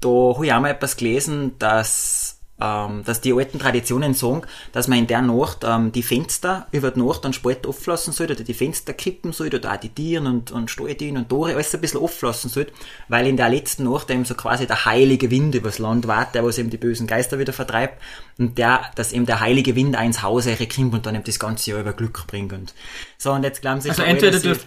Da 0.00 0.08
habe 0.08 0.46
ich 0.46 0.52
auch 0.52 0.60
mal 0.60 0.70
etwas 0.70 0.96
gelesen, 0.96 1.52
dass, 1.60 2.39
ähm, 2.60 3.02
dass 3.04 3.20
die 3.20 3.32
alten 3.32 3.58
Traditionen 3.58 4.14
sagen, 4.14 4.42
dass 4.72 4.88
man 4.88 4.98
in 4.98 5.06
der 5.06 5.22
Nacht 5.22 5.64
ähm, 5.64 5.92
die 5.92 6.02
Fenster 6.02 6.66
über 6.72 6.90
die 6.90 7.00
Nacht 7.00 7.24
dann 7.24 7.32
spät 7.32 7.66
auflassen 7.66 8.12
soll, 8.12 8.26
oder 8.30 8.36
die 8.44 8.54
Fenster 8.54 8.92
kippen 8.92 9.32
soll, 9.32 9.48
oder 9.54 9.72
auch 9.72 9.76
die 9.78 9.88
Tieren 9.88 10.26
und, 10.26 10.50
und 10.50 10.70
Stalltieren 10.70 11.16
und 11.16 11.28
Tore, 11.28 11.54
alles 11.54 11.74
ein 11.74 11.80
bisschen 11.80 12.00
auflassen 12.00 12.50
soll, 12.50 12.66
weil 13.08 13.26
in 13.26 13.36
der 13.36 13.48
letzten 13.48 13.84
Nacht 13.84 14.10
eben 14.10 14.24
so 14.24 14.34
quasi 14.34 14.66
der 14.66 14.84
heilige 14.84 15.30
Wind 15.30 15.54
übers 15.54 15.78
Land 15.78 16.06
war, 16.06 16.26
der 16.32 16.44
was 16.44 16.58
eben 16.58 16.70
die 16.70 16.76
bösen 16.78 17.06
Geister 17.06 17.38
wieder 17.38 17.52
vertreibt, 17.52 18.00
und 18.38 18.56
der, 18.58 18.82
dass 18.94 19.12
eben 19.12 19.26
der 19.26 19.40
heilige 19.40 19.74
Wind 19.76 19.96
auch 19.98 20.02
ins 20.02 20.22
Haus 20.22 20.46
kommt 20.74 20.94
und 20.94 21.04
dann 21.06 21.14
eben 21.14 21.24
das 21.24 21.38
ganze 21.38 21.70
Jahr 21.72 21.80
über 21.80 21.92
Glück 21.92 22.26
bringt. 22.26 22.52
Und 22.54 22.72
so, 23.18 23.32
und 23.32 23.42
jetzt 23.42 23.60
glauben 23.60 23.80
sie, 23.82 23.90
Also 23.90 24.02
alle, 24.02 24.12
entweder, 24.12 24.38
du, 24.40 24.52
ich- 24.52 24.58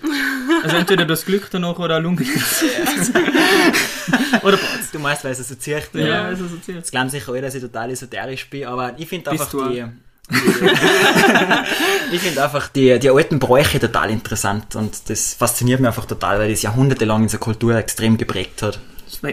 also 0.64 0.76
entweder 0.78 1.06
das 1.06 1.26
Glück 1.26 1.48
danach 1.52 1.80
oder 1.80 2.00
Lunge. 2.00 2.22
oder 4.44 4.58
beides. 4.58 4.92
Du 4.92 5.00
meinst, 5.00 5.24
weil 5.24 5.32
es 5.32 5.48
so 5.48 5.56
zieht. 5.56 5.90
Ja, 5.94 6.00
Ja. 6.06 6.24
also 6.26 6.48
so 6.48 6.58
zählt. 6.58 6.78
Jetzt 6.80 6.92
glauben 6.92 7.10
sicher 7.10 7.32
alle, 7.32 7.42
dass 7.42 7.56
ich 7.56 7.62
total 7.62 7.83
esoterisch 7.92 8.50
bin, 8.50 8.66
aber 8.66 8.94
ich 8.98 9.08
finde 9.08 9.32
einfach 9.32 9.50
du 9.50 9.70
die, 9.70 9.84
ich 12.12 12.22
finde 12.22 12.44
einfach 12.44 12.68
die, 12.70 12.98
die 13.00 13.10
alten 13.10 13.40
Bräuche 13.40 13.80
total 13.80 14.10
interessant 14.10 14.76
und 14.76 15.10
das 15.10 15.34
fasziniert 15.34 15.80
mich 15.80 15.88
einfach 15.88 16.06
total, 16.06 16.40
weil 16.40 16.50
das 16.50 16.62
jahrhundertelang 16.62 17.18
in 17.18 17.24
unserer 17.24 17.40
Kultur 17.42 17.76
extrem 17.76 18.18
geprägt 18.18 18.62
hat. 18.62 18.80
Das 19.06 19.22
war, 19.22 19.32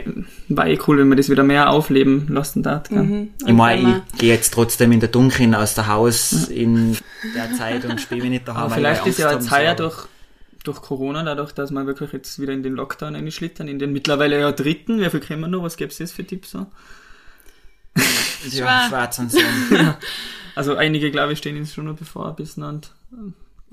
war 0.48 0.66
eh 0.66 0.78
cool, 0.86 0.98
wenn 0.98 1.08
man 1.08 1.16
das 1.16 1.30
wieder 1.30 1.42
mehr 1.42 1.70
aufleben 1.70 2.26
lassen 2.28 2.62
darf. 2.62 2.90
Mhm. 2.90 3.30
Ich 3.46 3.52
meine, 3.52 3.82
man- 3.82 4.02
ich 4.12 4.18
gehe 4.18 4.34
jetzt 4.34 4.52
trotzdem 4.52 4.92
in 4.92 5.00
der 5.00 5.08
Dunkeln 5.08 5.54
aus 5.54 5.74
der 5.74 5.86
Haus 5.86 6.48
in 6.48 6.96
der 7.34 7.52
Zeit 7.56 7.84
und 7.86 8.00
spiele 8.00 8.22
mich 8.22 8.30
nicht 8.30 8.48
daheim. 8.48 8.64
Aber 8.64 8.74
vielleicht 8.74 9.02
ich 9.02 9.10
ist 9.12 9.18
ja 9.18 9.32
jetzt 9.32 9.50
heuer 9.50 9.74
durch, 9.74 10.06
durch 10.64 10.82
Corona, 10.82 11.22
dadurch, 11.24 11.52
dass 11.52 11.70
wir 11.70 11.86
wirklich 11.86 12.12
jetzt 12.12 12.38
wieder 12.40 12.52
in 12.52 12.62
den 12.62 12.74
Lockdown 12.74 13.14
einschlittern, 13.14 13.68
in 13.68 13.78
den 13.78 13.92
mittlerweile 13.92 14.38
ja 14.38 14.52
dritten, 14.52 15.00
wie 15.00 15.08
viel 15.08 15.20
kennen 15.20 15.40
wir 15.42 15.48
noch, 15.48 15.62
was 15.62 15.76
gäbe 15.78 15.90
es 15.90 15.98
jetzt 15.98 16.12
für 16.12 16.24
Tipps? 16.24 16.50
So? 16.50 16.66
Ja, 18.50 18.86
schwarz 18.88 19.18
und 19.18 19.30
so. 19.32 19.38
Also 20.56 20.74
einige, 20.74 21.10
glaube 21.10 21.32
ich, 21.32 21.38
stehen 21.38 21.56
uns 21.56 21.72
schon 21.72 21.84
noch 21.86 21.94
bevor, 21.96 22.34
bis 22.34 22.58
und 22.58 22.92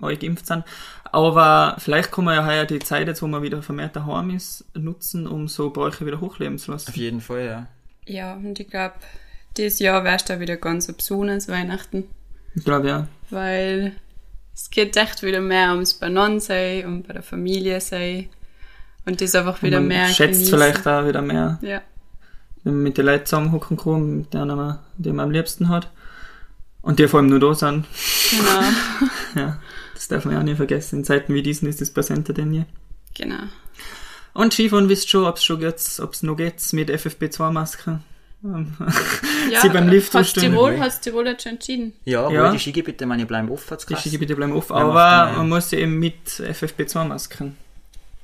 alle 0.01 0.15
geimpft 0.15 0.45
sind. 0.45 0.63
Aber 1.11 1.75
vielleicht 1.79 2.11
kann 2.11 2.23
man 2.25 2.35
ja 2.35 2.45
heuer 2.45 2.65
die 2.65 2.79
Zeit, 2.79 3.07
jetzt 3.07 3.21
wo 3.21 3.27
man 3.27 3.41
wieder 3.41 3.61
vermehrt 3.63 3.95
daheim 3.95 4.29
ist, 4.29 4.63
nutzen, 4.75 5.27
um 5.27 5.47
so 5.47 5.71
Bräuche 5.71 6.05
wieder 6.05 6.21
hochleben 6.21 6.57
zu 6.59 6.71
lassen. 6.71 6.89
Auf 6.89 6.95
jeden 6.95 7.19
Fall, 7.19 7.45
ja. 7.45 7.67
Ja, 8.05 8.35
und 8.35 8.59
ich 8.59 8.69
glaube, 8.69 8.93
dieses 9.57 9.79
Jahr 9.79 10.03
wärst 10.03 10.29
du 10.29 10.39
wieder 10.39 10.55
ganz 10.55 10.89
besonders 10.91 11.47
Weihnachten, 11.49 12.05
Ich 12.55 12.63
glaube 12.63 12.87
ja. 12.87 13.07
weil 13.31 13.93
es 14.53 14.69
geht 14.69 14.95
echt 14.97 15.23
wieder 15.23 15.41
mehr 15.41 15.71
ums 15.71 15.95
Beieinander 15.95 16.85
und 16.85 17.07
bei 17.07 17.13
der 17.13 17.23
Familie 17.23 17.81
sein 17.81 18.29
und 19.05 19.19
das 19.19 19.35
einfach 19.35 19.61
wieder 19.63 19.77
Und 19.77 19.87
man 19.87 19.97
mehr 19.97 20.07
schätzt 20.09 20.33
genießen. 20.33 20.57
vielleicht 20.57 20.87
auch 20.87 21.07
wieder 21.07 21.21
mehr, 21.23 21.57
Ja, 21.61 21.81
mit 22.71 22.97
den 22.97 23.05
Leuten 23.05 23.25
zusammenhocken 23.25 23.77
kann, 23.77 24.17
mit 24.19 24.33
denen 24.33 24.55
man, 24.55 24.79
die 24.97 25.11
man 25.11 25.25
am 25.25 25.31
liebsten 25.31 25.69
hat. 25.69 25.89
Und 26.81 26.99
die 26.99 27.07
vor 27.07 27.19
allem 27.19 27.29
nur 27.29 27.39
da 27.39 27.53
sind. 27.53 27.85
genau, 28.31 28.61
Ja, 29.35 29.59
das 29.93 30.07
darf 30.07 30.25
man 30.25 30.33
ja 30.35 30.39
auch 30.39 30.43
nie 30.45 30.55
vergessen. 30.55 30.99
In 30.99 31.03
Zeiten 31.05 31.33
wie 31.33 31.43
diesen 31.43 31.67
ist 31.67 31.81
das 31.81 31.91
präsenter 31.91 32.33
denn 32.33 32.53
je. 32.53 32.63
genau. 33.17 33.43
Und 34.33 34.53
Skifahren 34.53 34.87
wisst 34.87 35.09
schon, 35.09 35.25
ob 35.25 35.37
es 35.37 35.43
schon 35.43 35.59
geht's, 35.59 35.99
ob's 35.99 36.21
noch 36.21 36.35
geht's 36.35 36.71
mit 36.71 36.91
FFP2-Masken. 36.91 38.03
Ähm, 38.43 38.73
Ja, 39.51 39.61
Sie 39.61 39.69
beim 39.69 39.87
Lift 39.89 40.13
umstellen. 40.13 40.51
Tirol, 40.51 40.79
hat's 40.79 40.99
Tirol 41.01 41.25
jetzt 41.25 41.41
schon 41.43 41.53
entschieden? 41.53 41.93
Ja, 42.05 42.29
Ja. 42.29 42.43
ja. 42.45 42.51
die 42.51 42.59
Skigebiete, 42.59 43.05
meine, 43.07 43.25
bleiben 43.25 43.49
offen. 43.49 43.77
Die. 43.89 43.95
Skigebiete 43.95 44.35
bleiben 44.35 44.53
offen, 44.53 44.73
aber 44.73 45.33
man, 45.37 45.49
muss 45.49 45.71
ja 45.71 45.79
eben 45.79 45.97
mit 45.97 46.27
FFP2-Masken 46.29 47.55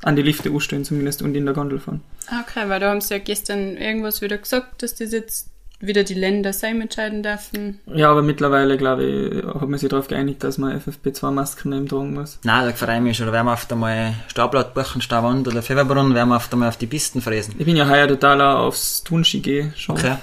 an 0.03 0.15
die 0.15 0.21
Lifte 0.21 0.51
umstellen 0.51 0.85
zumindest 0.85 1.21
und 1.21 1.35
in 1.35 1.45
der 1.45 1.53
Gondel 1.53 1.79
fahren. 1.79 2.01
Ah, 2.27 2.41
Okay, 2.41 2.67
weil 2.69 2.79
da 2.79 2.89
haben 2.89 3.01
sie 3.01 3.15
ja 3.15 3.19
gestern 3.19 3.77
irgendwas 3.77 4.21
wieder 4.21 4.37
gesagt, 4.37 4.83
dass 4.83 4.95
das 4.95 5.11
jetzt 5.11 5.49
wieder 5.79 6.03
die 6.03 6.13
Länder 6.13 6.53
selber 6.53 6.81
entscheiden 6.81 7.23
dürfen. 7.23 7.79
Ja, 7.87 8.09
aber 8.09 8.21
mittlerweile, 8.21 8.77
glaube 8.77 9.03
ich, 9.03 9.43
hat 9.43 9.67
man 9.67 9.77
sich 9.77 9.89
darauf 9.89 10.07
geeinigt, 10.07 10.43
dass 10.43 10.57
man 10.57 10.79
FFP2-Masken 10.79 11.73
eben 11.73 11.87
tragen 11.89 12.13
muss. 12.13 12.39
Nein, 12.43 12.67
da 12.67 12.73
freue 12.73 12.95
ich 12.97 13.01
mich 13.01 13.17
schon. 13.17 13.25
Da 13.25 13.33
werden 13.33 13.47
wir 13.47 13.53
auf 13.53 13.69
einmal 13.69 14.13
Staublaut 14.27 14.73
buchen, 14.73 15.01
Stauwand 15.01 15.47
oder 15.47 15.61
Feverbrunnen, 15.61 16.13
werden 16.15 16.29
wir 16.29 16.37
auf 16.37 16.51
einmal 16.51 16.69
auf 16.69 16.77
die 16.77 16.87
Pisten 16.87 17.21
fräsen. 17.21 17.55
Ich 17.57 17.65
bin 17.65 17.75
ja 17.75 17.87
heuer 17.89 18.07
totaler 18.07 18.59
aufs 18.59 19.03
Tunski 19.03 19.39
gehen 19.41 19.73
schon. 19.75 19.97
Okay. 19.97 20.15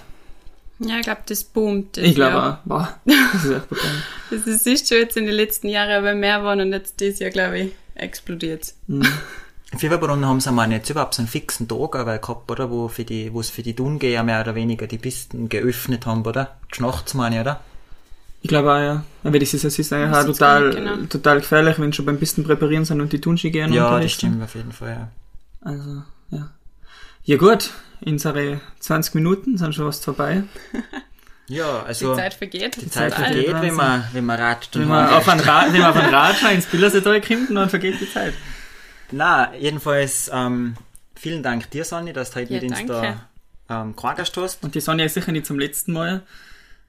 Ja, 0.79 0.97
ich 0.97 1.03
glaube, 1.03 1.21
das 1.27 1.45
boomt. 1.45 1.99
Das 1.99 2.05
Ich 2.05 2.15
glaube 2.15 2.43
auch. 2.43 2.57
Boah, 2.65 2.99
das 3.05 3.45
ist 3.45 3.51
echt 3.51 3.69
brutal. 3.69 3.91
Das 4.31 4.47
ist 4.47 4.89
schon 4.89 4.99
jetzt 4.99 5.17
in 5.19 5.27
den 5.27 5.35
letzten 5.35 5.69
Jahren 5.69 5.91
aber 5.91 6.15
mehr 6.15 6.43
waren 6.43 6.61
und 6.61 6.73
jetzt 6.73 7.01
dieses 7.01 7.19
Jahr, 7.19 7.31
glaube 7.31 7.59
ich, 7.59 7.73
explodiert. 7.95 8.73
Mhm. 8.87 9.03
In 9.73 9.79
Feverbrunnen 9.79 10.27
haben 10.27 10.41
sie 10.41 10.51
mal 10.51 10.71
jetzt 10.73 10.91
überhaupt 10.91 11.15
so 11.15 11.23
einen 11.23 11.29
fixen 11.29 11.69
Tag 11.69 11.95
aber 11.95 12.19
gehabt, 12.19 12.51
oder? 12.51 12.71
Wo 12.71 12.89
für 12.89 13.05
die, 13.05 13.33
wo 13.33 13.41
es 13.41 13.51
für 13.51 13.63
die 13.63 13.75
Dungeher 13.75 14.23
mehr 14.25 14.41
oder 14.41 14.55
weniger 14.57 14.87
die 14.87 14.99
Pisten 14.99 15.49
geöffnet 15.49 16.07
haben, 16.07 16.27
oder? 16.27 16.57
Geschnachts 16.69 17.15
meine 17.15 17.37
ich, 17.37 17.41
oder? 17.43 17.61
Ich 18.43 18.49
glaube 18.49 18.73
auch, 18.73 18.79
ja. 18.79 19.05
Aber 19.23 19.39
das 19.39 19.55
ist, 19.55 19.65
das 19.65 19.79
ist 19.79 19.93
eigentlich 19.93 20.11
Das 20.11 20.25
auch 20.25 20.27
total, 20.33 20.71
genau. 20.71 20.97
total 21.09 21.41
gefährlich, 21.41 21.79
wenn 21.79 21.93
schon 21.93 22.07
beim 22.07 22.19
Pisten 22.19 22.43
präparieren 22.43 22.85
sind 22.85 23.01
und 23.01 23.13
die 23.13 23.21
Tunski 23.21 23.51
gehen 23.51 23.73
Ja, 23.73 24.01
das 24.01 24.13
stimmt 24.13 24.43
auf 24.43 24.55
jeden 24.55 24.73
Fall, 24.73 24.89
ja. 24.89 25.09
Also, 25.61 26.03
ja. 26.31 26.51
Ja 27.25 27.37
gut, 27.37 27.71
unsere 28.01 28.61
20 28.81 29.15
Minuten 29.15 29.59
sind 29.59 29.75
schon 29.75 29.87
fast 29.87 30.05
vorbei. 30.05 30.43
Ja, 31.47 31.81
Die 31.81 31.87
also, 31.89 32.15
Zeit 32.15 32.35
vergeht. 32.35 32.81
die 32.81 32.89
Zeit 32.89 33.13
vergeht, 33.13 33.53
wenn 33.61 33.75
man, 33.75 34.05
wenn 34.13 34.25
man 34.25 34.39
ratscht 34.39 34.77
und 34.77 34.83
Wenn 34.83 34.89
man 34.89 35.09
auf 35.11 35.29
einen 35.29 35.41
Rad, 35.41 35.73
wenn 35.73 35.81
man 35.81 35.91
auf 35.91 35.97
einen 35.97 36.15
Radler 36.15 36.53
ins 36.53 36.67
Billersetal 36.67 37.21
kommt, 37.21 37.51
dann 37.51 37.69
vergeht 37.69 38.01
die 38.01 38.09
Zeit. 38.09 38.35
Na, 39.13 39.55
jedenfalls, 39.57 40.31
ähm, 40.33 40.77
vielen 41.15 41.43
Dank 41.43 41.71
dir, 41.71 41.85
Sonny, 41.85 42.13
dass 42.13 42.31
du 42.31 42.41
heute 42.41 42.55
Ja, 42.55 42.61
mit 42.61 42.71
uns 42.71 42.79
danke. 42.87 43.21
da, 43.67 43.83
ähm, 43.83 43.97
gequatscht 43.97 44.37
hast. 44.37 44.63
Und 44.63 44.75
die 44.75 44.81
Sonja 44.81 45.05
ist 45.05 45.15
sicher 45.15 45.33
nicht 45.33 45.47
zum 45.47 45.59
letzten 45.59 45.93
Mal 45.93 46.23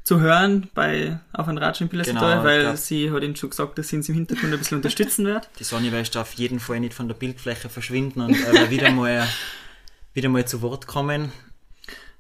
zu 0.04 0.20
hören 0.20 0.70
bei 0.74 1.20
Auf 1.32 1.48
ein 1.48 1.58
Radsch 1.60 1.82
im 1.82 1.88
Billersetal, 1.90 2.32
Genau, 2.32 2.44
weil 2.44 2.64
ja. 2.64 2.76
sie 2.76 3.12
hat 3.12 3.22
ihnen 3.24 3.36
schon 3.36 3.52
gesagt, 3.52 3.78
dass 3.78 3.90
sie 3.90 3.98
uns 3.98 4.10
im 4.10 4.16
Hintergrund 4.16 4.52
ein 4.52 4.58
bisschen 4.60 4.78
unterstützen 4.78 5.26
wird. 5.26 5.48
Die 5.60 5.64
Sonny 5.64 5.92
wirst 5.92 6.18
auf 6.18 6.34
jeden 6.34 6.60
Fall 6.60 6.80
nicht 6.80 6.94
von 6.96 7.08
der 7.08 7.16
Bildfläche 7.16 7.70
verschwinden 7.70 8.22
und 8.22 8.32
äh, 8.34 8.70
wieder 8.72 8.90
mal, 8.92 9.28
wieder 10.14 10.30
mal 10.30 10.46
zu 10.46 10.62
Wort 10.62 10.88
kommen. 10.88 11.32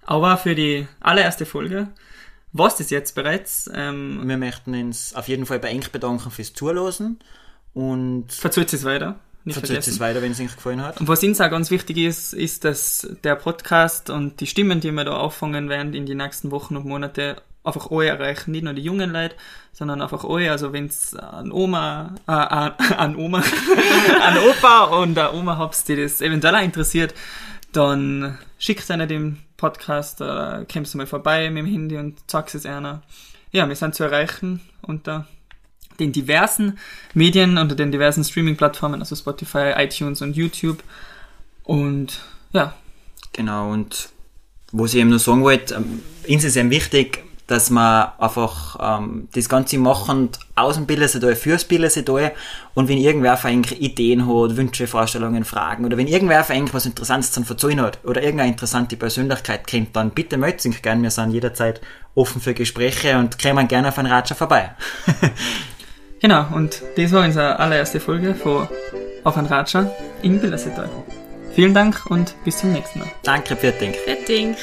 Aber 0.05 0.37
für 0.37 0.55
die 0.55 0.87
allererste 0.99 1.45
Folge 1.45 1.87
war 2.53 2.67
es 2.67 2.75
das 2.75 2.89
jetzt 2.89 3.15
bereits. 3.15 3.69
Ähm, 3.73 4.27
Wir 4.27 4.37
möchten 4.37 4.73
uns 4.75 5.13
auf 5.15 5.27
jeden 5.27 5.45
Fall 5.45 5.59
bei 5.59 5.69
Enk 5.69 5.91
bedanken 5.91 6.31
fürs 6.31 6.53
Zuhören 6.53 7.19
und 7.73 8.31
verzählt 8.31 8.73
es 8.73 8.83
weiter. 8.83 9.19
Nicht 9.43 9.57
verzählt 9.57 9.87
es 9.87 9.99
weiter, 9.99 10.21
wenn 10.21 10.31
es 10.31 10.39
euch 10.39 10.55
gefallen 10.55 10.81
hat. 10.81 10.99
Und 10.99 11.07
was 11.07 11.23
uns 11.23 11.41
auch 11.41 11.49
ganz 11.49 11.71
wichtig 11.71 11.97
ist, 11.97 12.33
ist, 12.33 12.63
dass 12.63 13.07
der 13.23 13.35
Podcast 13.35 14.09
und 14.09 14.39
die 14.39 14.47
Stimmen, 14.47 14.81
die 14.81 14.91
wir 14.91 15.03
da 15.03 15.17
auffangen 15.17 15.67
werden 15.67 15.93
in 15.93 16.05
die 16.05 16.15
nächsten 16.15 16.51
Wochen 16.51 16.77
und 16.77 16.85
Monate, 16.85 17.41
einfach 17.63 17.91
alle 17.91 18.07
erreichen, 18.07 18.51
nicht 18.51 18.63
nur 18.63 18.73
die 18.73 18.81
jungen 18.81 19.11
Leute, 19.11 19.35
sondern 19.71 20.01
einfach 20.01 20.23
alle. 20.23 20.51
Also 20.51 20.73
wenn's 20.73 21.15
an 21.15 21.51
Oma, 21.51 22.15
äh, 22.27 22.31
an, 22.31 22.73
an 22.97 23.15
Oma, 23.15 23.39
an 24.21 24.37
Opa 24.37 24.83
und 25.01 25.17
an 25.17 25.35
Oma 25.35 25.57
habt, 25.57 25.87
die 25.87 25.95
das 25.95 26.21
eventuell 26.21 26.55
auch 26.55 26.63
interessiert, 26.63 27.13
dann 27.71 28.37
schickt 28.59 28.89
einer 28.91 29.07
den 29.07 29.39
Podcast, 29.57 30.21
äh, 30.21 30.65
kommst 30.71 30.93
du 30.93 30.97
mal 30.97 31.07
vorbei 31.07 31.49
mit 31.49 31.65
dem 31.65 31.71
Handy 31.71 31.97
und 31.97 32.19
sagst 32.29 32.55
es 32.55 32.65
einer. 32.65 33.01
Ja, 33.51 33.67
wir 33.67 33.75
sind 33.75 33.95
zu 33.95 34.03
erreichen 34.03 34.61
unter 34.81 35.27
den 36.01 36.11
diversen 36.11 36.77
Medien, 37.13 37.57
unter 37.57 37.75
den 37.75 37.91
diversen 37.91 38.23
Streaming-Plattformen, 38.23 38.99
also 38.99 39.15
Spotify, 39.15 39.73
iTunes 39.77 40.21
und 40.21 40.35
YouTube. 40.35 40.83
Und 41.63 42.19
ja. 42.51 42.73
Genau, 43.33 43.71
und 43.71 44.09
was 44.73 44.93
ich 44.93 44.99
eben 44.99 45.09
nur 45.09 45.19
sagen 45.19 45.43
wollte, 45.43 45.75
ähm, 45.75 46.01
uns 46.27 46.43
ist 46.43 46.57
eben 46.57 46.69
wichtig, 46.69 47.23
dass 47.47 47.69
man 47.69 48.07
einfach 48.17 48.99
ähm, 48.99 49.27
das 49.33 49.49
Ganze 49.49 49.77
machen 49.77 50.29
aus 50.55 50.75
dem 50.75 50.85
Bildersedal 50.85 51.35
fürs 51.35 51.65
Bildersedal 51.65 52.31
und 52.75 52.87
wenn 52.87 52.97
irgendwer 52.97 53.35
für 53.35 53.49
eigentlich 53.49 53.81
Ideen 53.81 54.25
hat, 54.25 54.55
Wünsche, 54.55 54.87
Vorstellungen, 54.87 55.43
Fragen 55.43 55.83
oder 55.83 55.97
wenn 55.97 56.07
irgendwer 56.07 56.45
für 56.45 56.53
eigentlich 56.53 56.73
was 56.73 56.85
Interessantes 56.85 57.33
zu 57.33 57.41
erzählen 57.41 57.81
hat 57.81 57.99
oder 58.05 58.23
irgendeine 58.23 58.51
interessante 58.51 58.95
Persönlichkeit 58.95 59.67
kennt, 59.67 59.95
dann 59.97 60.11
bitte 60.11 60.37
meldet 60.37 60.61
sich 60.61 60.81
gerne. 60.81 61.03
Wir 61.03 61.11
sind 61.11 61.31
jederzeit 61.31 61.81
offen 62.15 62.41
für 62.41 62.53
Gespräche 62.53 63.17
und 63.17 63.37
kommen 63.37 63.67
gerne 63.67 63.89
auf 63.89 63.97
einen 63.97 64.11
Ratscher 64.11 64.35
vorbei. 64.35 64.73
genau, 66.21 66.45
und 66.53 66.81
das 66.95 67.11
war 67.11 67.23
unsere 67.23 67.59
allererste 67.59 67.99
Folge 67.99 68.35
von 68.35 68.67
Auf 69.23 69.37
ein 69.37 69.45
Ratscher 69.45 69.95
im 70.21 70.39
Bildersedal. 70.39 70.89
Vielen 71.53 71.73
Dank 71.73 72.05
und 72.09 72.35
bis 72.45 72.59
zum 72.59 72.71
nächsten 72.71 72.99
Mal. 72.99 73.09
Danke, 73.23 73.55
Pferding. 73.55 73.93
Pferding. 73.93 74.55